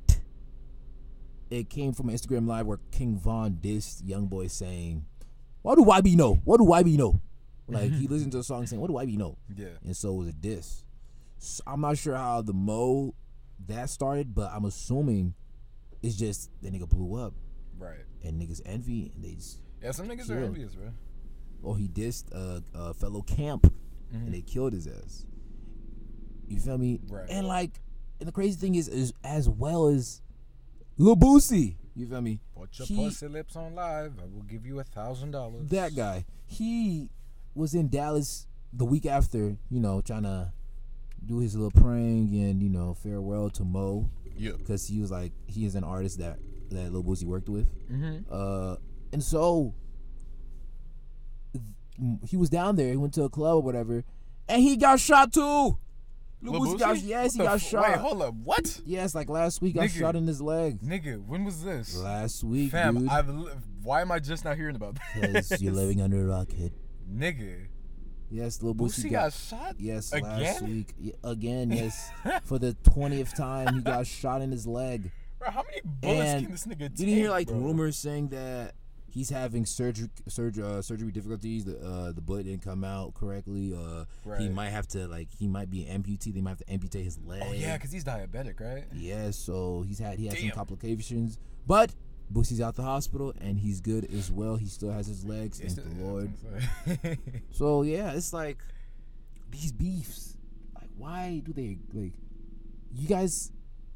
[1.50, 5.04] it came from an instagram live where king von dissed young boy saying
[5.62, 7.20] what do yb know what do yb know
[7.68, 9.68] like he listened to a song saying what do yb know Yeah.
[9.84, 10.84] and so it was a diss.
[11.38, 13.14] So I'm not sure how the mo
[13.66, 15.34] that started, but I'm assuming
[16.02, 17.34] it's just the nigga blew up
[17.78, 18.04] Right.
[18.24, 20.90] and niggas envy and they just Yeah, some niggas are envious, bro.
[21.62, 23.64] or he dissed a, a fellow camp
[24.12, 24.26] Mhm.
[24.26, 25.26] and they killed his ass.
[26.48, 27.00] You feel me?
[27.08, 27.26] Right.
[27.30, 27.80] And like,
[28.18, 30.20] and the crazy thing is, is as well as
[30.98, 31.76] Lil Boosie.
[31.94, 32.40] You feel me?
[32.56, 34.18] Put your He- pussy lips on live.
[34.20, 35.68] I will give you a thousand dollars.
[35.70, 36.24] That guy.
[36.46, 37.08] He
[37.54, 40.52] was in Dallas the week after, you know, trying to
[41.24, 44.08] do his little prank and you know farewell to Mo.
[44.36, 44.52] Yeah.
[44.58, 46.38] because he was like he is an artist that
[46.70, 47.66] that Lil Boosie worked with.
[47.90, 48.18] Mm-hmm.
[48.30, 48.76] Uh,
[49.12, 49.74] and so
[51.52, 51.64] th-
[52.28, 52.90] he was down there.
[52.90, 54.04] He went to a club or whatever,
[54.48, 55.78] and he got shot too.
[56.42, 57.88] Lil, Boosie, got yes, he What the got f- shot.
[57.90, 58.34] Wait, hold up.
[58.34, 58.80] What?
[58.86, 59.98] yes, like last week, got Nigga.
[59.98, 60.80] shot in his leg.
[60.80, 61.94] Nigga, when was this?
[61.98, 63.08] Last week, Fam, dude.
[63.10, 65.48] I've li- why am I just not hearing about this?
[65.48, 66.72] Because you're living under a rock, kid.
[67.12, 67.66] Nigga,
[68.30, 70.42] Yes, Lil Boosie, Boosie got, got shot yes again.
[70.42, 70.94] last week.
[71.24, 72.10] Again, yes,
[72.44, 75.10] for the twentieth time, he got shot in his leg.
[75.38, 76.94] Bro, how many bullets And can this nigga take?
[76.94, 77.56] Did you hear like bro?
[77.56, 78.74] rumors saying that
[79.08, 81.64] he's having surgery surgery uh, surgery difficulties?
[81.64, 83.74] The uh, the bullet didn't come out correctly.
[83.74, 84.04] Uh,
[84.38, 86.32] he might have to like he might be an amputee.
[86.32, 87.42] They might have to amputate his leg.
[87.44, 88.84] Oh yeah, cause he's diabetic, right?
[88.94, 89.30] yeah.
[89.30, 91.92] So he's had he had some complications, but
[92.32, 94.56] Boosie's out the hospital and he's good as well.
[94.56, 95.58] He still has his legs.
[95.58, 96.32] Thank the yeah, Lord.
[96.32, 97.18] was gonna say.
[97.50, 98.58] So yeah, it's like
[99.50, 100.36] these beefs.
[100.74, 102.12] Like, why do they like?
[102.92, 103.50] You guys,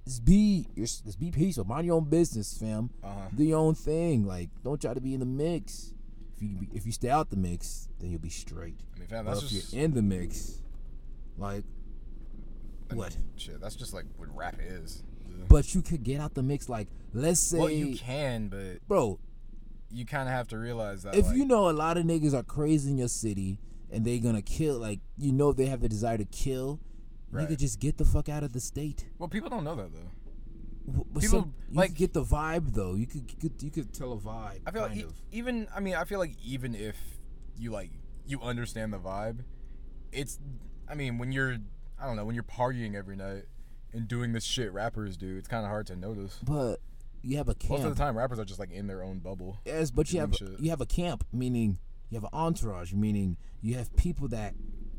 [0.06, 1.64] just be your, just be peaceful.
[1.64, 2.90] Mind your own business, fam.
[3.02, 3.28] uh-huh.
[3.34, 4.26] Do your own thing.
[4.26, 5.92] Like, don't try to be in the mix.
[6.36, 8.80] If you be- if you stay out the mix, then you'll be straight.
[8.96, 10.60] I mean, fam, But that's if just you're in the mix,
[11.38, 11.64] like,
[12.90, 13.16] I mean, what?
[13.36, 15.02] Shit, that's just like what rap is.
[15.48, 16.68] But you could get out the mix.
[16.68, 19.18] Like, let's say, well, you can, but bro,
[19.90, 21.14] you kind of have to realize that.
[21.14, 23.58] if like, you know a lot of niggas are crazy in your city
[23.90, 26.80] and they're gonna kill, like, you know they have the desire to kill,
[27.32, 27.48] you Right.
[27.48, 29.06] could just get the fuck out of the state.
[29.18, 30.10] well, people don't know that though.
[30.86, 32.94] But People, some, you like- could get the vibe though.
[32.94, 34.60] You could get, you could tell a vibe.
[34.66, 36.96] I feel like e- even I mean I feel like even if
[37.56, 37.90] you like
[38.26, 39.44] you understand the vibe,
[40.12, 40.38] it's
[40.88, 41.56] I mean when you're
[41.98, 43.44] I don't know when you're partying every night
[43.94, 46.38] and doing this shit rappers do, it's kind of hard to notice.
[46.42, 46.80] But
[47.22, 47.70] you have a camp.
[47.70, 49.58] Most of the time, rappers are just like in their own bubble.
[49.64, 50.60] Yes, but you have shit.
[50.60, 51.78] you have a camp, meaning
[52.10, 54.54] you have an entourage, meaning you have people that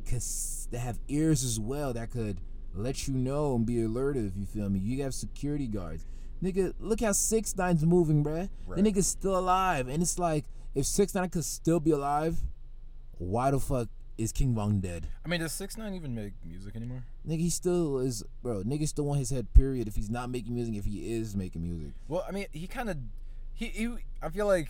[0.10, 2.42] cause that have ears as well that could
[2.74, 4.26] let you know and be alerted.
[4.26, 6.06] If you feel me, you have security guards.
[6.44, 8.50] Nigga, look how Six Nine's moving, bruh.
[8.68, 8.84] Right.
[8.84, 12.38] The nigga's still alive, and it's like if Six Nine could still be alive,
[13.18, 15.08] why the fuck is King Von dead?
[15.26, 17.04] I mean, does Six Nine even make music anymore?
[17.28, 18.64] Nigga, he still is, bro.
[18.64, 19.54] Nigga still on his head.
[19.54, 19.88] Period.
[19.88, 22.90] If he's not making music, if he is making music, Well, I mean, he kind
[22.90, 22.98] of,
[23.54, 24.70] he, he, I feel like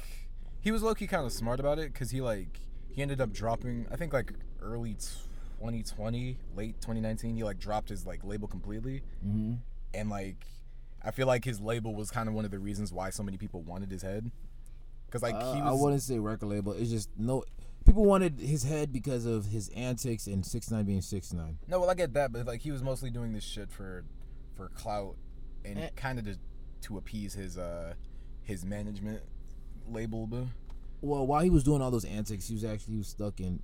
[0.61, 3.31] he was low key kind of smart about it because he like he ended up
[3.31, 3.85] dropping.
[3.91, 9.53] I think like early 2020, late 2019, he like dropped his like label completely, mm-hmm.
[9.93, 10.45] and like
[11.03, 13.37] I feel like his label was kind of one of the reasons why so many
[13.37, 14.31] people wanted his head.
[15.11, 16.73] Cause like Uh, he I wouldn't say record label.
[16.73, 17.43] It's just no.
[17.85, 21.57] People wanted his head because of his antics and Six Nine being Six Nine.
[21.67, 24.03] no, well I get that, but like he was mostly doing this shit for,
[24.55, 25.15] for clout,
[25.63, 25.89] and Eh.
[25.95, 26.37] kind of to,
[26.81, 27.93] to appease his uh,
[28.43, 29.21] his management
[29.87, 30.45] label, but.
[31.01, 33.61] Well, while he was doing all those antics, he was actually he was stuck in.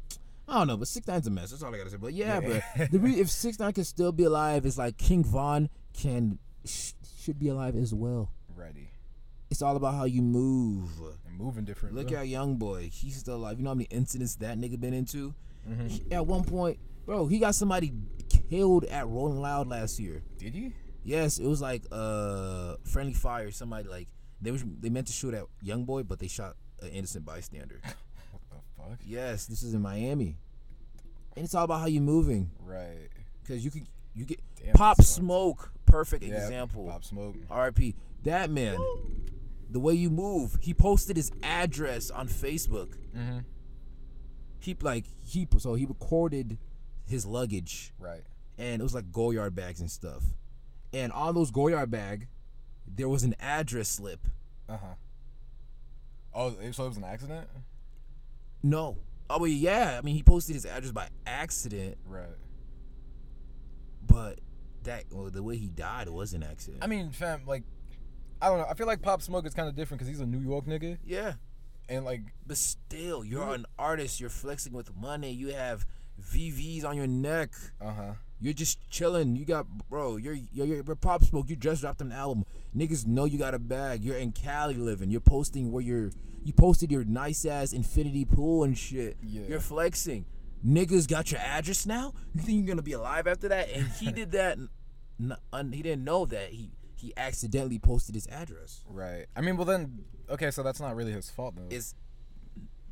[0.47, 1.49] I don't know, but Six Nine's a mess.
[1.49, 1.97] That's all I gotta say.
[1.97, 2.61] But yeah, Yeah.
[2.75, 2.85] bro.
[2.91, 6.91] The re- if Six Nine can still be alive, it's like King Von can sh-
[7.21, 8.31] should be alive as well.
[8.55, 8.90] Ready
[9.51, 10.89] It's all about how you move.
[11.27, 11.93] and moving different.
[11.93, 12.19] Look bro.
[12.21, 12.89] at young boy.
[12.91, 13.57] He's still alive.
[13.59, 15.35] You know how many incidents that nigga been into?
[15.69, 15.87] Mhm.
[15.89, 17.93] He- at one point, bro, he got somebody
[18.49, 20.23] killed at Rolling Loud last year.
[20.37, 20.71] Did you?
[21.03, 23.51] Yes, it was like uh friendly fire.
[23.51, 24.07] Somebody like
[24.41, 27.79] they was they meant to shoot at young boy, but they shot an innocent bystander.
[28.31, 28.55] What the
[28.97, 28.99] fuck?
[29.05, 30.37] yes, this is in Miami,
[31.35, 32.51] and it's all about how you moving.
[32.59, 33.09] Right.
[33.47, 35.01] Cause you can you get Damn, Pop.
[35.01, 36.87] Smoke, perfect Yeah, example.
[36.87, 37.35] Pop Smoke.
[37.49, 37.95] R.I.P.
[38.23, 38.77] That man,
[39.71, 40.57] the way you move.
[40.61, 42.95] He posted his address on Facebook.
[43.15, 43.39] Mm-hmm.
[44.59, 46.57] He like he so he recorded
[47.05, 48.21] his luggage, Right.
[48.57, 50.23] and it was like Goyard bags and stuff.
[50.93, 52.27] And on those Goyard bag,
[52.87, 54.27] there was an address slip.
[54.69, 54.93] Uh huh.
[56.33, 57.47] Oh, so it was an accident.
[58.63, 58.97] No.
[59.29, 59.97] Oh well, yeah.
[59.97, 62.25] I mean, he posted his address by accident, Right.
[64.05, 64.39] but
[64.83, 66.83] that well, the way he died was an accident.
[66.83, 67.63] I mean, fam, like,
[68.41, 68.65] I don't know.
[68.69, 70.97] I feel like Pop Smoke is kind of different because he's a New York nigga,
[71.05, 71.33] yeah.
[71.89, 74.19] and like, But still, you're an artist.
[74.19, 75.31] You're flexing with money.
[75.31, 75.85] You have
[76.21, 77.51] VVs on your neck.
[77.79, 78.13] uh huh.
[78.43, 79.35] You're just chilling.
[79.35, 80.17] You got, bro.
[80.17, 81.47] You're you're, you're, you're pop smoke.
[81.49, 82.43] You just dropped an album.
[82.75, 84.03] Niggas know you got a bag.
[84.03, 85.11] You're in Cali living.
[85.11, 86.09] You're posting where you're.
[86.43, 89.17] You posted your nice ass infinity pool and shit.
[89.21, 89.43] Yeah.
[89.47, 90.25] You're flexing.
[90.65, 92.13] Niggas got your address now.
[92.33, 93.69] You think you're gonna be alive after that?
[93.69, 94.57] And he did that.
[94.57, 94.69] n-
[95.19, 98.81] n- un- he didn't know that he he accidentally posted his address.
[98.87, 99.25] Right.
[99.35, 101.75] I mean, well then, okay, so that's not really his fault though.
[101.75, 101.95] It's,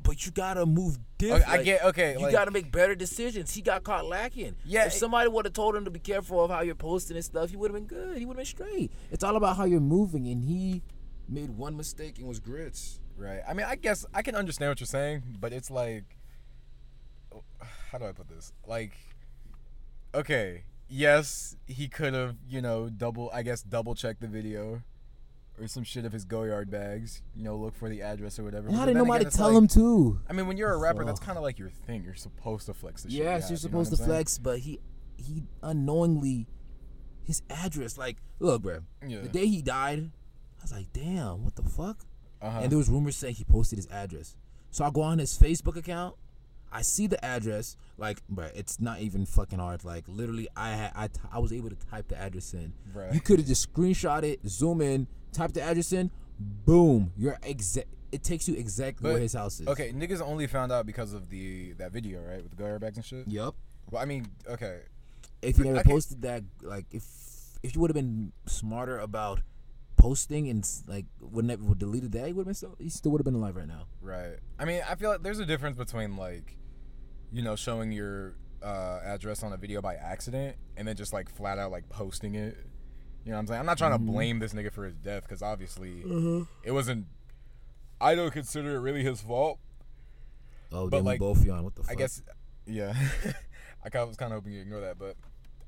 [0.02, 1.48] but you gotta move Okay, different.
[1.48, 2.12] I get okay.
[2.14, 3.54] You like, gotta make better decisions.
[3.54, 4.56] He got caught lacking.
[4.64, 7.24] Yeah, If somebody would have told him to be careful of how you're posting and
[7.24, 8.18] stuff, he would have been good.
[8.18, 8.92] He would have been straight.
[9.10, 10.82] It's all about how you're moving, and he
[11.28, 12.98] made one mistake and was grits.
[13.16, 13.40] Right.
[13.46, 16.04] I mean, I guess I can understand what you're saying, but it's like,
[17.90, 18.52] how do I put this?
[18.66, 18.92] Like,
[20.14, 24.82] okay, yes, he could have, you know, double, I guess, double check the video
[25.58, 28.68] or some shit of his Goyard bags, you know, look for the address or whatever.
[28.70, 30.20] But did nobody again, tell like- him to?
[30.28, 32.02] I mean, when you're a rapper, that's kind of like your thing.
[32.04, 33.18] You're supposed to flex the shit.
[33.18, 34.80] Yes, you you're have, you know supposed to flex, but he
[35.16, 36.46] he unknowingly
[37.24, 37.98] his address.
[37.98, 38.80] Like, look, bro.
[39.06, 39.20] Yeah.
[39.20, 40.10] The day he died,
[40.58, 42.04] I was like, damn, what the fuck?
[42.42, 42.60] Uh-huh.
[42.62, 44.34] and there was rumors saying he posted his address.
[44.70, 46.16] So I go on his Facebook account.
[46.72, 47.76] I see the address.
[47.98, 49.84] Like, bruh, it's not even fucking hard.
[49.84, 52.72] Like, literally, I had I, t- I was able to type the address in.
[52.94, 53.12] Right.
[53.12, 57.12] You could have just screenshot it, zoom in, type the address in, boom.
[57.16, 57.88] You're exact.
[58.12, 59.68] It takes you exactly But- where his house is.
[59.68, 62.96] Okay, niggas only found out because of the that video, right, with the Goyard bags
[62.96, 63.28] and shit.
[63.28, 63.54] Yep.
[63.90, 64.80] Well, I mean, okay,
[65.42, 67.04] If you never posted that, like, if
[67.62, 69.40] if you would have been smarter about
[70.00, 73.12] posting and like would never would deleted that, he would have been still he still
[73.12, 73.86] would have been alive right now.
[74.00, 74.36] Right.
[74.58, 76.56] I mean, I feel like there's a difference between like,
[77.32, 81.28] you know, showing your uh, address on a video by accident and then just like
[81.30, 82.56] flat out like posting it.
[83.24, 83.60] You know what I'm saying?
[83.60, 84.06] I'm not trying Mm-hmm.
[84.06, 86.02] to blame this nigga for his death because obviously
[86.64, 87.06] it wasn't.
[88.00, 89.58] I don't consider it really his fault.
[90.72, 91.64] Oh, But, like, both yawn.
[91.64, 91.92] What the fuck?
[91.92, 92.22] I guess,
[92.64, 92.94] yeah.
[93.84, 95.16] I kinda was kind of hoping you ignore that, but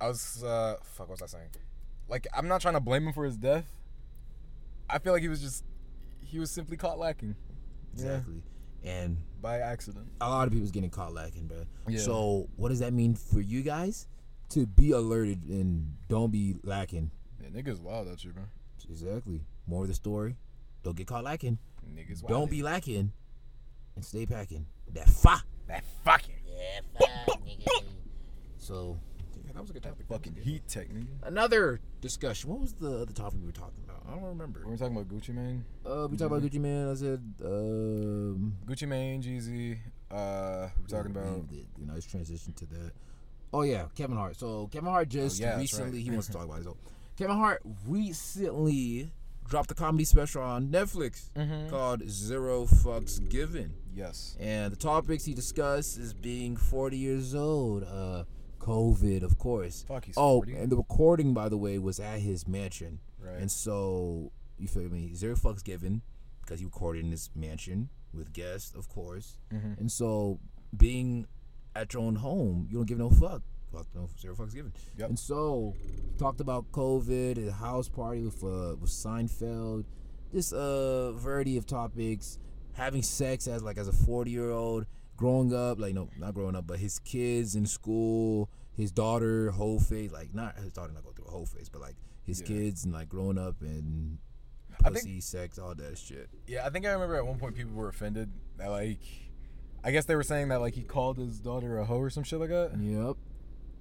[0.01, 1.09] I was uh, fuck.
[1.11, 1.51] What was I saying?
[2.09, 3.67] Like, I'm not trying to blame him for his death.
[4.93, 5.65] I feel like he was just
[6.21, 7.35] he was simply caught lacking.
[7.97, 8.05] Yeah.
[8.05, 8.43] exactly.
[8.85, 10.09] And By accident.
[10.21, 11.65] a lot of people's getting caught lacking, bro.
[11.89, 12.01] Yeah.
[12.01, 14.09] So what does that mean for you guys?
[14.51, 17.11] To be alerted and don't be lacking.
[17.41, 18.45] Yeah, niggas wild at you, bro.
[18.91, 19.41] Exactly.
[19.67, 20.37] More of the story.
[20.83, 21.59] Don't get caught lacking.
[21.89, 22.29] Niggas wild.
[22.29, 23.13] Don't be lacking.
[23.95, 24.67] And stay packing.
[24.93, 25.43] That fa.
[25.69, 26.35] that fucking.
[26.47, 26.81] Yeah.
[28.59, 28.99] So
[29.53, 30.07] Yeah, that was a good topic.
[30.09, 31.07] Fucking heat tech, nigga.
[31.25, 32.49] another discussion.
[32.51, 34.03] What was the other topic we were talking about?
[34.09, 34.63] I don't remember.
[34.65, 35.65] We were talking about Gucci Mane.
[35.85, 36.91] Uh, we talked about Gucci Mane.
[36.91, 39.79] I said, um, Gucci Mane, Jeezy.
[40.11, 41.49] Uh, we're talking Yeah, about.
[41.49, 42.93] the, the nice transition to that.
[43.53, 44.37] Oh yeah, Kevin Hart.
[44.39, 46.05] So Kevin Hart just yeah, recently right.
[46.05, 46.65] he wants to talk about it.
[46.65, 46.77] So
[47.19, 49.13] Kevin Hart recently
[49.49, 51.69] dropped a comedy special on Netflix Mhm.
[51.69, 53.75] called Zero Fucks Given.
[53.95, 54.37] Yes.
[54.41, 58.25] And the topics he discussed is being 40 years old, uh,
[58.63, 59.85] COVID, of course.
[59.87, 60.55] Fuck, he's oh, 40.
[60.55, 63.01] and the recording, by the way, was at his mansion.
[63.19, 63.39] Right.
[63.39, 65.13] And so, you feel me?
[65.15, 66.03] Zero fucks given
[66.41, 69.39] because he recorded in his mansion with guests, of course.
[69.53, 69.79] Mhm.
[69.79, 70.39] And so,
[70.77, 71.27] being
[71.75, 73.43] at your own home, you don't give no fuck.
[73.73, 74.73] Fuck no, zero fucks given.
[74.99, 75.09] Yep.
[75.11, 75.75] And so,
[76.19, 79.85] talked about COVID, a house party with uh, with Seinfeld,
[80.33, 82.39] just a variety of topics.
[82.75, 84.87] Having sex as like as a forty year old,
[85.23, 89.79] growing up, like no, not growing up, but his kids in school, his daughter, whole
[89.79, 92.47] phase, like not his daughter not go through a whole phase, but like his Yeah.
[92.49, 94.19] kids and like growing up and
[94.81, 96.29] I think- pussy, sex, all that shit.
[96.49, 98.99] Yeah, I think I remember at one point people were offended that like,
[99.85, 102.25] I guess they were saying that like he called his daughter a hoe or some
[102.25, 103.17] shit like that, Yep.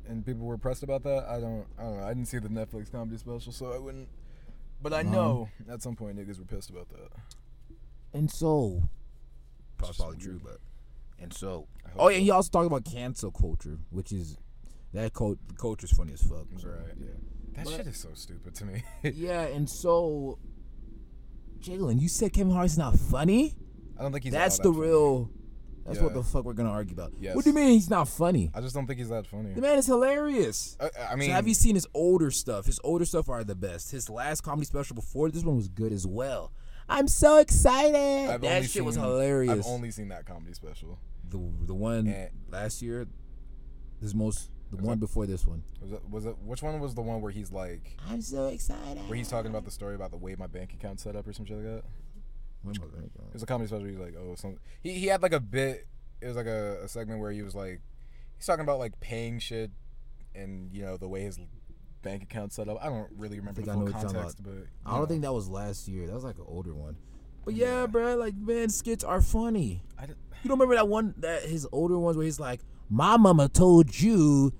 [0.08, 1.26] and people were pressed about that.
[1.28, 2.04] I don't, I don't know.
[2.04, 4.10] I didn't see the Netflix comedy special, so I wouldn't.
[4.82, 7.12] But I Um, know at some point niggas were pissed about that.
[8.14, 8.84] And so,
[9.78, 10.20] probably weird.
[10.20, 10.60] true, but
[11.22, 12.24] and so, oh yeah, so.
[12.24, 14.38] he also talked about cancel culture, which is
[14.94, 16.48] that cult the culture's funny as fuck.
[16.58, 16.78] so, Right.
[17.00, 17.08] Yeah.
[17.54, 18.84] That But- shit is so stupid to me.
[19.04, 20.40] yeah, and so,
[21.60, 23.56] Jalen, you said Kevin Hart's not funny.
[23.98, 24.34] I don't think he's.
[24.34, 24.88] That's the that funny.
[24.88, 25.30] real.
[25.86, 27.12] That's what the fuck we're gonna argue about.
[27.20, 27.36] Yes.
[27.36, 28.52] What do you mean he's not funny?
[28.54, 29.54] I just don't think he's that funny.
[29.54, 30.78] The man is hilarious.
[30.80, 32.68] Uh, uh, I, I mean, so have you seen his older stuff?
[32.68, 33.92] His older stuff are the best.
[33.92, 36.54] His last comedy special before this one was good as well.
[36.88, 38.30] I'm so excited.
[38.30, 39.66] I've that shit was hilarious.
[39.66, 41.00] I've only seen that comedy special.
[41.32, 42.30] The the one Eh.
[42.50, 43.08] last year,
[44.00, 45.64] his most the one that- before this one.
[45.82, 46.02] Was it?
[46.10, 46.38] Was it?
[46.40, 49.08] Which one was the one where he's like, I'm so excited.
[49.10, 51.34] where he's talking about the story about the way my bank account set up or
[51.34, 51.84] some shit like that?
[52.64, 53.04] When was that?
[53.06, 53.88] It was a comedy special.
[53.88, 54.58] He's like, oh, some.
[54.82, 55.88] He he had like a bit.
[56.22, 57.82] It was like a, a segment where he was like,
[58.38, 59.72] he's talking about like paying shit,
[60.36, 61.40] and you know the way his
[62.04, 62.78] bank account set up.
[62.82, 65.08] I don't really remember think the full know what you're talking context, but I don't
[65.08, 66.08] think that was last year.
[66.08, 66.96] That was like an older one.
[67.46, 69.84] But yeah, bruh, like man, skits are funny.
[69.98, 73.18] I didn't, You don't remember that one that his older ones where he's like, "My
[73.18, 74.54] mama told you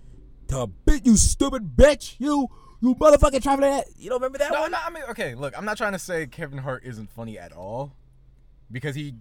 [0.48, 2.48] to beat you, stupid bitch, you
[2.82, 4.72] you motherfucking traveling." That you don't remember that No, one?
[4.72, 7.52] no, I mean, okay, look, I'm not trying to say Kevin Hart isn't funny at
[7.54, 7.96] all,
[8.72, 9.14] because he,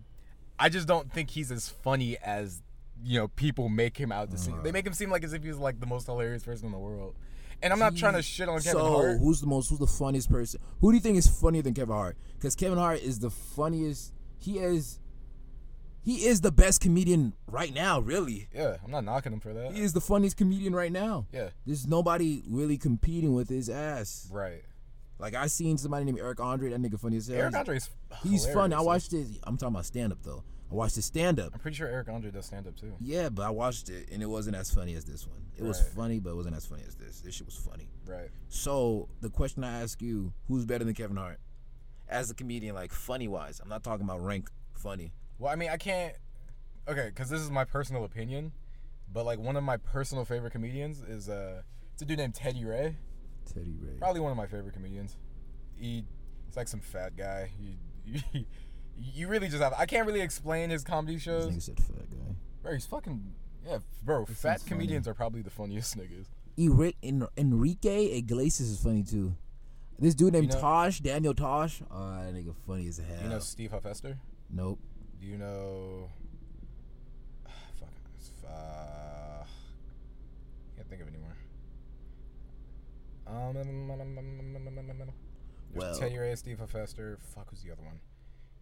[0.58, 2.62] I just don't think he's as funny as
[3.02, 4.54] you know people make him out to seem.
[4.58, 4.62] Uh.
[4.62, 6.78] They make him seem like as if he's like the most hilarious person in the
[6.78, 7.14] world,
[7.62, 9.18] and I'm not trying to shit on Kevin so, Hart.
[9.18, 9.70] who's the most?
[9.70, 10.60] Who's the funniest person?
[10.80, 12.16] Who do you think is funnier than Kevin Hart?
[12.34, 14.12] Because Kevin Hart is the funniest.
[14.38, 14.98] He is.
[16.02, 18.00] He is the best comedian right now.
[18.00, 19.72] Really, Yeah, I'm not knocking him for that.
[19.72, 21.26] he is the funniest comedian right now.
[21.30, 24.26] Yeah, There's nobody really competing with his ass.
[24.32, 24.62] right.
[25.18, 26.70] Like I seen somebody named Eric Andre.
[26.70, 27.36] That nigga funny as hell.
[27.36, 27.90] Eric Andre's
[28.22, 28.74] He's funny.
[28.74, 29.26] I watched it.
[29.44, 30.42] I'm talking about stand up though.
[30.70, 31.50] I watched his stand up.
[31.52, 32.94] I'm pretty sure Eric Andre does stand up too.
[33.00, 35.40] Yeah, but I watched it and it wasn't as funny as this one.
[35.56, 37.20] It was funny, but it wasn't as funny as this.
[37.20, 37.88] This shit was funny.
[38.06, 38.30] Right.
[38.48, 41.38] So the question I ask you, who's better than Kevin Hart?
[42.08, 43.60] As a comedian, like funny wise.
[43.60, 45.12] I'm not talking about rank funny.
[45.38, 46.14] Well, I mean, I can't.
[46.88, 48.52] Okay, because this is my personal opinion,
[49.12, 52.64] but like one of my personal favorite comedians is uh, it's a dude named Teddy
[52.64, 52.96] Ray.
[53.52, 53.98] Teddy Ray.
[53.98, 55.16] Probably one of my favorite comedians.
[55.76, 56.04] He,
[56.46, 57.50] he's like some fat guy.
[57.60, 57.74] You,
[58.32, 58.44] you,
[59.00, 59.72] you really just have.
[59.76, 61.46] I can't really explain his comedy This shows.
[61.52, 62.34] nigga said fat guy.
[62.62, 63.32] Bro, he's fucking.
[63.66, 64.24] Yeah, bro.
[64.26, 64.68] This fat is funny.
[64.76, 66.26] comedians are probably the funniest niggas.
[66.58, 69.34] Eric, En- Enrique Iglesias is funny too.
[69.98, 71.82] This dude named You know- Tosh, Daniel Tosh.
[71.90, 73.22] Oh, that nigga funny as hell.
[73.22, 74.16] You know Steve Hofstetter?
[74.50, 74.78] nope.
[75.20, 76.08] Do you know?
[77.78, 77.90] Fuck.
[78.50, 79.44] Uh,
[80.76, 81.36] can't think of anymore.
[83.26, 83.88] Um,
[85.74, 87.18] Well- Teddy Ray, Steve Hofstetter.
[87.20, 88.00] Fuck, who's the other one?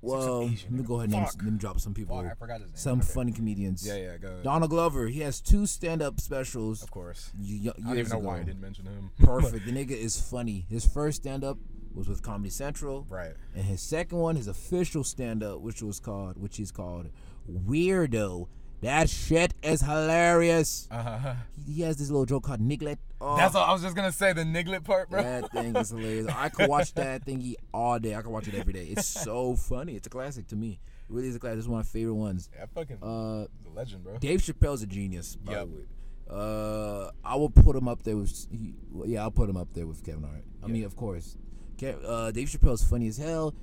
[0.00, 2.16] It's like some Well, let me go ahead and name, let me drop some people.
[2.22, 2.76] Fuck, I forgot his name.
[2.76, 3.08] Some Okay.
[3.08, 3.86] funny comedians.
[3.86, 4.28] Yeah, yeah, go.
[4.28, 4.42] ahead.
[4.44, 7.30] Donald Glover, he has two stand-up specials Of course.
[7.38, 8.28] y- y- I don't even know ago.
[8.28, 9.10] why I didn't mention him.
[9.18, 9.66] Perfect.
[9.66, 10.66] the nigga is funny.
[10.68, 11.58] His first stand-up
[11.94, 13.32] was with Comedy Central, right.
[13.56, 17.08] and his second one, his official stand-up, which was called, which is called
[17.50, 18.46] Weirdo.
[18.80, 20.86] That shit is hilarious.
[20.90, 21.34] Uh-huh.
[21.66, 22.98] He, he has this little joke called Niglet.
[23.20, 24.32] Oh, That's all I was just gonna say.
[24.32, 25.22] The niglet part, bro.
[25.22, 26.28] that thing is hilarious.
[26.28, 28.14] I could watch that thingy all day.
[28.14, 28.84] I could watch it every day.
[28.86, 29.94] It's so funny.
[29.96, 30.78] It's a classic to me.
[31.08, 31.58] It really is a classic.
[31.58, 32.48] It's one of my favorite ones.
[32.54, 32.98] Yeah, fucking.
[33.02, 34.18] Uh, a legend, bro.
[34.18, 35.34] Dave Chappelle's a genius.
[35.36, 35.66] By Yep.
[35.68, 35.82] the way.
[36.30, 38.46] Uh, I will put him up there with.
[38.52, 40.44] He, well, yeah, I'll put him up there with Kevin Hart.
[40.62, 40.72] I Yeah.
[40.72, 41.36] mean, of course,
[41.78, 43.54] Ke- uh, Dave Chappelle's funny as hell.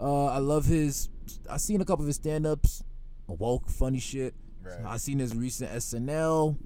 [0.00, 1.08] Uh, I love his.
[1.48, 2.82] I seen a couple of his stand-ups,
[3.28, 4.34] woke funny shit.
[4.62, 4.80] Right.
[4.86, 6.56] I seen his recent SNL.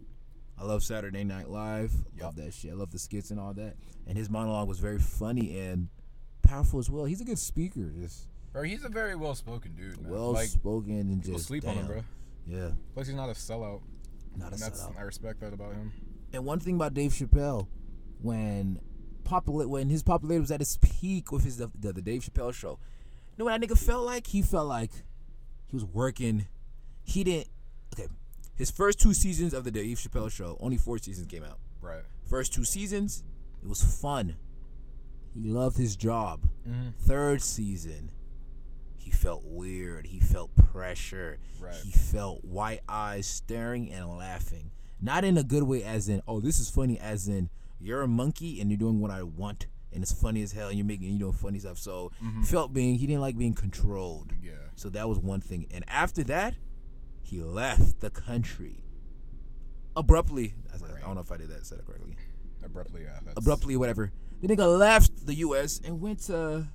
[0.60, 1.92] I love Saturday Night Live.
[2.16, 2.24] Yup.
[2.24, 2.72] Love that shit.
[2.72, 3.76] I love the skits and all that.
[4.06, 5.88] And his monologue was very funny and
[6.42, 7.04] powerful as well.
[7.04, 7.92] He's a good speaker.
[8.00, 10.10] Just Bro, he's a very well-spoken dude, man.
[10.10, 12.02] well like spoken and just sleep on him, bro.
[12.46, 13.82] Yeah, Plus, he's not a sellout.
[14.36, 14.98] not a and that's sellout.
[14.98, 15.92] I respect that about him.
[16.32, 17.68] And one thing about Dave Chappelle,
[18.20, 18.80] when
[19.24, 22.52] popular when his popularity was at its peak with his the, the, the Dave Chappelle
[22.54, 22.78] show,
[23.30, 24.26] you know what that nigga felt like?
[24.28, 24.90] He felt like
[25.66, 26.48] he was working.
[27.02, 27.48] He didn't.
[27.94, 28.08] Okay,
[28.58, 31.58] his first two seasons of the Dave Chappelle show, only four seasons came out.
[31.80, 32.02] Right.
[32.28, 33.22] First two seasons,
[33.62, 34.36] it was fun.
[35.32, 36.48] He loved his job.
[36.68, 36.90] Mm-hmm.
[36.98, 38.10] Third season,
[38.96, 40.08] he felt weird.
[40.08, 41.38] He felt pressure.
[41.60, 41.74] Right.
[41.74, 44.72] He felt white eyes staring and laughing.
[45.00, 48.08] Not in a good way, as in, oh, this is funny, as in, you're a
[48.08, 51.12] monkey and you're doing what I want, and it's funny as hell, and you're making,
[51.12, 51.78] you know funny stuff.
[51.78, 52.10] So,
[52.44, 54.32] felt being, he didn't like being controlled.
[54.42, 54.54] Yeah.
[54.74, 55.66] So, that was one thing.
[55.70, 56.54] And after that,
[57.28, 58.84] he left the country.
[59.96, 62.16] Abruptly, I, said- I don't know if I did that, said it correctly
[62.64, 63.18] Abruptly, yeah.
[63.24, 64.10] That's, abruptly, whatever.
[64.42, 65.80] The nigga left the U.S.
[65.84, 66.66] and went to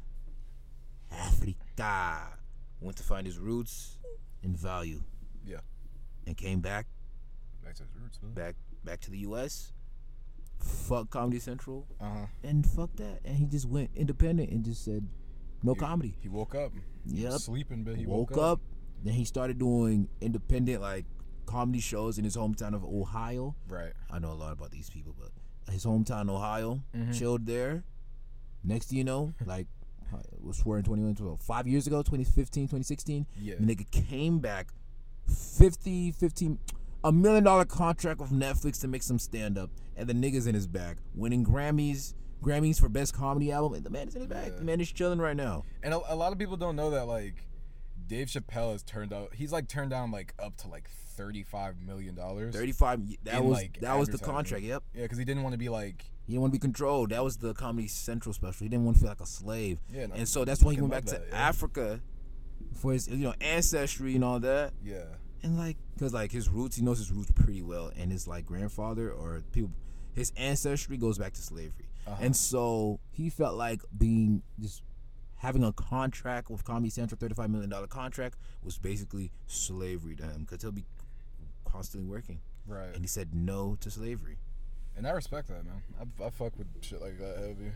[1.11, 2.37] Africa.
[2.81, 3.97] Went to find his roots
[4.43, 5.01] and value,
[5.45, 5.59] Yeah.
[6.27, 6.85] and came back,
[7.63, 8.33] Back to his roots, man.
[8.33, 9.71] back, back to the U.S.
[10.59, 12.25] Fuck Comedy Central Uh huh.
[12.43, 15.07] and fuck that, and he just went independent and just said,
[15.63, 16.17] no comedy.
[16.19, 16.73] He woke up.
[17.09, 17.33] He Yep.
[17.39, 18.59] sleeping, but he woke, up.
[19.03, 21.05] Then he started doing independent like
[21.45, 23.55] comedy shows in his hometown of Ohio.
[23.67, 23.91] Right.
[24.09, 25.31] I know a lot about these people, but
[25.71, 27.13] his hometown, Ohio, Mhm.
[27.17, 27.83] chilled there.
[28.63, 29.67] Next thing you know, like,
[30.41, 33.55] was swear in 21, 12, five years ago, 2015, 2016, Yeah.
[33.59, 34.71] the nigga came back
[35.27, 36.59] 50, 15,
[37.03, 40.55] a million dollar contract with Netflix to make some stand up, and the nigga's in
[40.55, 44.29] his back winning Grammys, Grammys for best comedy album, and the man is in his.
[44.31, 44.49] Yeah.
[44.49, 45.63] The man is chilling right now.
[45.81, 47.45] And a, a lot of people don't know that like
[48.07, 49.33] Dave Chappelle has turned out.
[49.33, 52.55] He's like turned down like up to like thirty-five million dollars.
[52.55, 54.83] 35, that was like, that was the contract, yep.
[54.93, 56.05] Yeah, because he didn't want to be like.
[56.25, 57.09] He didn't want to be controlled.
[57.09, 58.63] That was the Comedy Central special.
[58.63, 59.79] He didn't want to feel like a slave.
[59.91, 61.35] Yeah, no, and so that's why he went back love to yeah.
[61.35, 61.99] Africa
[62.75, 64.73] for his you know ancestry and all that.
[64.83, 65.03] Yeah.
[65.43, 68.45] And like, cause like his roots, he knows his roots pretty well, and his like
[68.45, 69.71] grandfather or people,
[70.13, 72.15] his ancestry goes back to slavery, Uh-huh.
[72.21, 74.81] and so he felt like being just
[75.43, 80.45] having a contract with Comedy Central, thirty-five million dollar contract, was basically slavery to him,
[80.45, 80.85] cause he'll be
[81.65, 82.93] constantly working, Right.
[82.93, 84.37] and he said no to slavery.
[84.95, 85.81] And I respect that, man.
[85.99, 87.71] I, I fuck with shit like that heavy.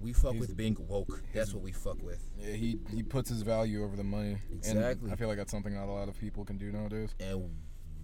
[0.00, 1.22] We fuck He's- with being woke.
[1.32, 2.20] That's what we fuck with.
[2.38, 4.38] Yeah, he he puts his value over the money.
[4.52, 5.04] Exactly.
[5.06, 7.14] And I feel like that's something not a lot of people can do nowadays.
[7.20, 7.50] and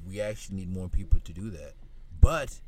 [0.06, 1.74] we actually need more people to do that.
[2.20, 2.60] But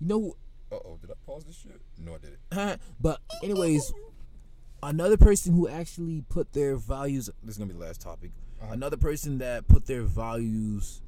[0.00, 0.36] you know,
[0.70, 1.80] Uh oh, did I pause this shit?
[1.98, 2.80] No, I didn't.
[3.00, 3.92] but anyways,
[4.82, 7.30] another person who actually put their values.
[7.42, 8.30] This is gonna be the last topic.
[8.60, 8.72] Uh-huh.
[8.72, 11.02] Another person that put their values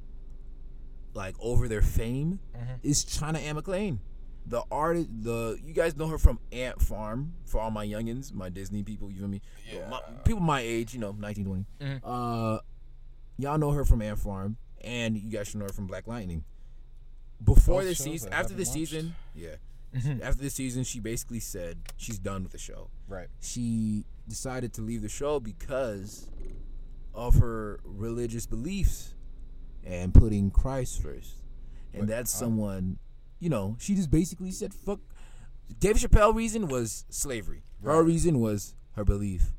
[1.13, 2.79] like over their fame Mhm.
[2.83, 3.99] is China Anne McClain.
[4.47, 8.49] The artist, the you guys know her from Ant Farm for all my youngins, my
[8.49, 9.09] Disney people.
[9.09, 9.41] You feel me?
[9.71, 9.89] Yeah.
[9.89, 11.65] My, people my age, you know, 1920.
[11.79, 12.01] Mhm.
[12.03, 12.59] Uh,
[13.37, 16.43] y'all know her from Ant Farm, and you guys should know her from Black Lightning.
[17.43, 18.67] Before Both this season, after watched.
[18.71, 19.55] season, yeah,
[19.95, 20.21] Mhm.
[20.21, 22.89] after this season, she basically said she's done with the show.
[23.07, 23.27] Right.
[23.39, 26.27] She decided to leave the show because
[27.13, 29.13] of her religious beliefs
[29.83, 31.41] and putting Christ first.
[31.93, 32.39] And that's huh?
[32.39, 32.99] someone,
[33.39, 34.99] you know, she just basically said, fuck.
[35.79, 37.63] David Chappelle reason was slavery.
[37.83, 39.53] Her reason was her belief.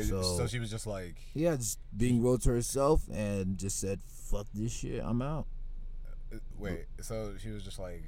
[0.00, 4.00] So- so she was just like, Yeah, just being real to herself and just said,
[4.06, 5.46] fuck this shit, I'm out.
[6.32, 6.84] uh, wait.
[7.00, 8.04] So she was just like,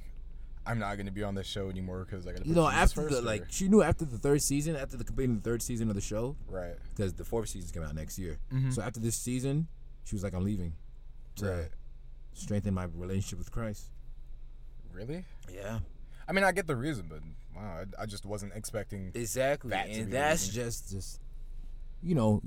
[0.66, 2.46] I'm not gonna be on this show anymore because I gotta.
[2.46, 5.04] You know, after first," the, or- like, she knew after the third season, after the
[5.04, 6.74] completing the third season of the show, Right.
[6.94, 8.38] because the fourth season's coming out next year.
[8.52, 8.72] Mhm.
[8.72, 9.68] So after this season,
[10.04, 10.74] she was like, I'm leaving
[11.36, 11.68] to Right.
[12.34, 13.90] strengthen my relationship with Christ.
[14.92, 15.24] Really?
[15.52, 15.80] Yeah,
[16.28, 17.20] I mean, I get the reason, but
[17.56, 19.12] wow, I, I just wasn't expecting.
[19.14, 21.20] exactly, That and the that's just just
[22.02, 22.42] you know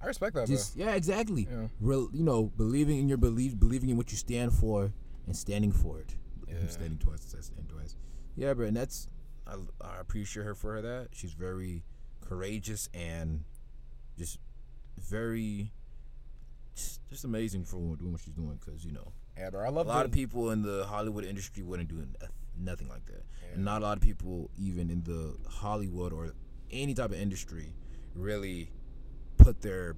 [0.00, 0.46] I respect that.
[0.46, 1.48] just yeah exactly.
[1.50, 1.68] Yeah.
[1.80, 4.92] Real, you know, believing in your belief, believing in what you stand for,
[5.26, 6.14] and standing for it.
[6.48, 6.68] Yeah.
[6.68, 7.96] standing twice, stand twice.
[8.36, 9.08] Yeah, bro, and that's
[9.46, 11.08] I, I appreciate her for that.
[11.12, 11.84] She's very
[12.20, 13.44] courageous and
[14.18, 14.38] just
[14.98, 15.72] very
[16.74, 18.58] just, just amazing for doing what she's doing.
[18.64, 19.12] Because you know.
[19.36, 19.64] Yeah, bro.
[19.64, 22.04] I a love a lot the, of people in the Hollywood industry wouldn't do
[22.58, 23.54] nothing like that, Yeah.
[23.54, 26.32] and not a lot of people even in the Hollywood or
[26.70, 27.72] any type of industry
[28.14, 28.70] really
[29.36, 29.96] put their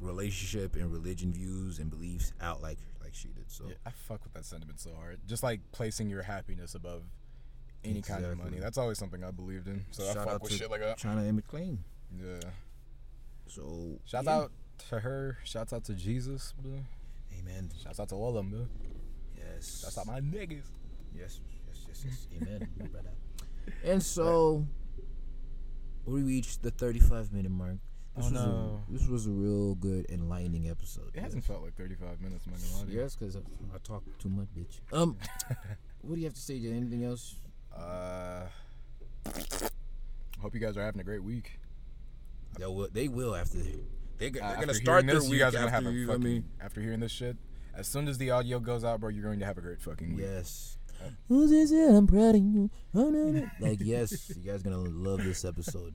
[0.00, 2.78] relationship and religion views and beliefs out like
[3.08, 3.50] like she did.
[3.50, 5.20] So Yeah, I fuck with that sentiment so hard.
[5.26, 7.02] Just like placing your happiness above
[7.84, 8.58] any kind of money.
[8.60, 9.84] That's always something I believed in.
[9.92, 10.98] So I fuck out with to shit like that.
[10.98, 11.78] China Anne McClain.
[12.14, 12.50] Yeah.
[13.46, 14.36] So Shout yeah.
[14.36, 14.52] out
[14.90, 15.38] to her.
[15.44, 16.72] Shouts out to Jesus, bro.
[17.38, 17.70] Amen.
[17.82, 18.66] Shouts out to all of them, bro.
[19.36, 19.80] Yes.
[19.82, 20.66] Shouts out my niggas.
[21.14, 22.26] Yes, yes, yes, yes.
[22.36, 23.10] Amen, brother.
[23.84, 24.66] And so
[26.04, 27.78] we reached the 35 minute mark.
[28.18, 28.80] This Oh was no.
[28.88, 31.10] a, this was a real good enlightening episode.
[31.14, 33.00] It hasn't felt like 35 minutes, I'm not gonna lie to you.
[33.00, 33.40] Yes, because I,
[33.74, 34.80] I talk too much, bitch.
[34.92, 35.16] Um,
[36.02, 36.58] what do you have to say?
[36.60, 36.72] Jay?
[36.72, 37.36] Anything else?
[37.74, 38.46] Uh,
[40.40, 41.58] hope you guys are having a great week.
[42.58, 42.88] They will.
[42.92, 43.76] They will after they.
[44.18, 45.92] They're, Uh, they're after gonna start their this, week you guys are gonna have a
[45.92, 46.06] you.
[46.06, 47.36] know I fucking, mean, after hearing this shit.
[47.74, 50.16] As soon as the audio goes out, bro, you're going to have a great fucking
[50.16, 50.26] week.
[50.26, 50.76] yes.
[51.00, 51.70] Uh, Who's this?
[51.70, 52.68] I'm proud of you.
[52.92, 55.94] Oh, like yes, you guys are gonna love this episode.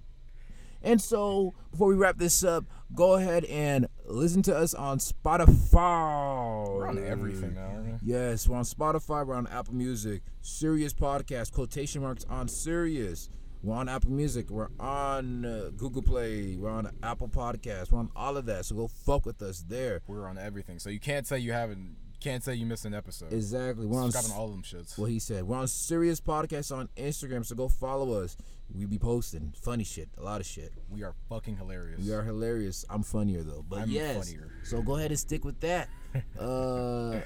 [0.83, 6.67] And so, before we wrap this up, go ahead and listen to us on Spotify.
[6.67, 8.03] We're on everything now, aren't?
[8.03, 9.25] Yes, we're on Spotify.
[9.25, 10.23] We're on Apple Music.
[10.41, 13.29] Serious Podcast, quotation marks on Serious.
[13.63, 14.49] We're on Apple Music.
[14.49, 16.57] We're on uh, Google Play.
[16.57, 17.91] We're on Apple Podcasts.
[17.91, 18.65] We're on all of that.
[18.65, 20.01] So go fuck with us there.
[20.05, 20.79] We're on everything.
[20.79, 23.33] So you can't say you haven't, can't say you missed an episode.
[23.33, 23.85] Exactly.
[23.85, 24.97] We're on all of them shits.
[24.97, 25.43] what he said.
[25.43, 27.45] We're on Serious Podcast on Instagram.
[27.45, 28.37] So go follow us.
[28.73, 30.71] We be posting funny shit, a lot of shit.
[30.89, 31.99] We are fucking hilarious.
[31.99, 32.85] We are hilarious.
[32.89, 34.25] I'm funnier though, but I'm yes.
[34.25, 34.49] funnier.
[34.63, 35.89] So go ahead and stick with that.
[36.39, 37.21] Uh,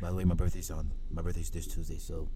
[0.00, 0.92] by the way, my birthday's on.
[1.10, 2.28] My birthday's this Tuesday, so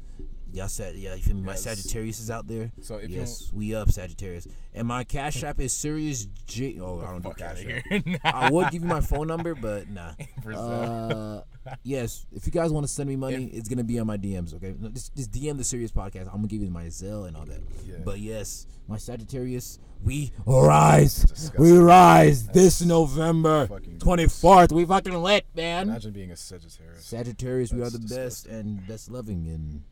[0.52, 1.14] y'all said yeah.
[1.14, 1.42] You feel me?
[1.42, 1.62] My Yes.
[1.62, 2.70] Sagittarius is out there.
[2.82, 6.78] So if yes, we up Sagittarius, and my cash app is Serious J.
[6.80, 8.04] Oh, I don't do cash app.
[8.24, 10.12] I would give you my phone number, but nah.
[10.48, 11.42] Uh,
[11.82, 14.54] yes, if you guys want to send me money, it's gonna be on my DMs.
[14.54, 16.26] Okay, no, just, just DM the Serious Podcast.
[16.28, 17.60] I'm gonna give you my Zelle and all that.
[17.86, 17.96] Yeah.
[18.02, 21.60] But yes, my Sagittarius, we rise, Disgusting.
[21.60, 23.68] we rise this November
[23.98, 24.72] twenty fourth.
[24.72, 25.90] We fucking lit, man.
[25.90, 27.04] Imagine being a Sagittarius.
[27.04, 29.82] Sagittarius, we are That's the best and best loving and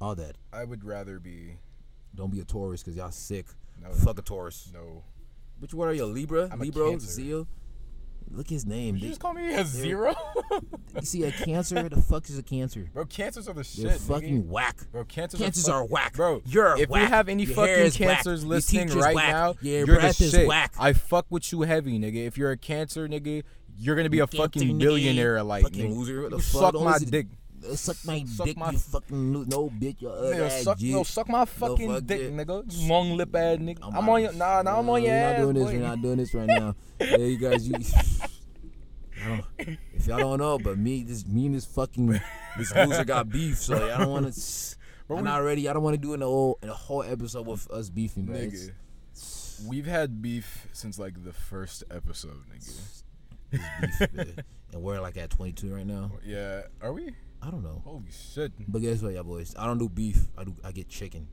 [0.00, 0.36] all that.
[0.52, 1.56] I would rather be
[2.14, 3.46] Don't be a Taurus because y'all sick.
[3.82, 4.70] no, Fuck a Taurus.
[4.72, 5.02] no.
[5.58, 6.04] Which one are you?
[6.04, 6.84] a Libra, I'm Libra.
[6.98, 7.46] Zeo.
[8.30, 8.94] Look his name.
[8.94, 10.14] Did you They- just call me a zero?
[10.94, 11.88] you see a Cancer?
[11.88, 12.88] the fuck is a Cancer?
[12.92, 13.84] Bro, cancers are the shit.
[13.84, 14.00] They're nigga.
[14.06, 14.76] fucking whack.
[14.92, 16.12] Bro, cancers, Cancers are, are whack.
[16.14, 17.02] Bro, You're if whack.
[17.04, 17.92] we have any Your fucking whack.
[17.94, 19.28] cancers Your listening right whack.
[19.32, 20.46] now, Your you're breath the is shit.
[20.46, 20.74] whack.
[20.78, 22.26] I fuck with you heavy, nigga.
[22.26, 23.44] If you're a cancer, nigga,
[23.78, 24.78] you're gonna be a fucking nigga.
[24.78, 25.96] billionaire, like Fucking nigga.
[25.96, 26.20] loser.
[26.22, 26.74] What the You fuck?
[26.74, 27.28] my dick.
[27.64, 30.00] Uh, suck my Suck dick, my you fucking lo- no bitch.
[30.00, 32.32] You ugly Nigga, ass suck, no, suck my fucking fuck dick, it.
[32.34, 32.62] nigga.
[32.72, 33.78] You long lip ass nigga.
[33.82, 35.38] I'm I'm, on your nah, nah, I'm on your we're ass.
[35.38, 35.72] not doing this.
[35.72, 36.74] We're not doing this right now.
[36.98, 37.74] hey, you guys, you.
[39.20, 42.20] I don't, if y'all don't know, but me, this me and this fucking
[42.56, 44.76] this loser got beef, so I don't want to.
[45.10, 45.68] I'm not ready.
[45.68, 48.36] I don't want to do an whole a whole episode with us beefing, bro.
[48.36, 48.72] Nigga,
[49.66, 53.02] we've had beef since like the first episode, nigga.
[53.50, 56.10] Beef, and we're like at 22 right now.
[56.24, 57.14] Yeah, are we?
[57.40, 58.52] I don't know, Holy shit!
[58.66, 59.54] but guess what, y'all boys?
[59.58, 60.26] I don't do beef.
[60.36, 60.54] I do.
[60.64, 61.28] I get chicken.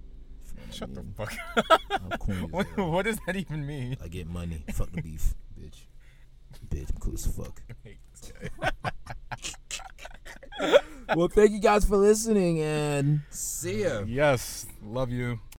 [0.71, 1.33] Shut the fuck.
[2.19, 3.97] Corny what, what does that even mean?
[4.03, 4.63] I get money.
[4.73, 5.87] Fuck the beef, bitch.
[6.69, 7.61] Bitch, I'm cool as fuck.
[11.15, 14.03] well, thank you guys for listening and see ya.
[14.05, 15.39] Yes, love you.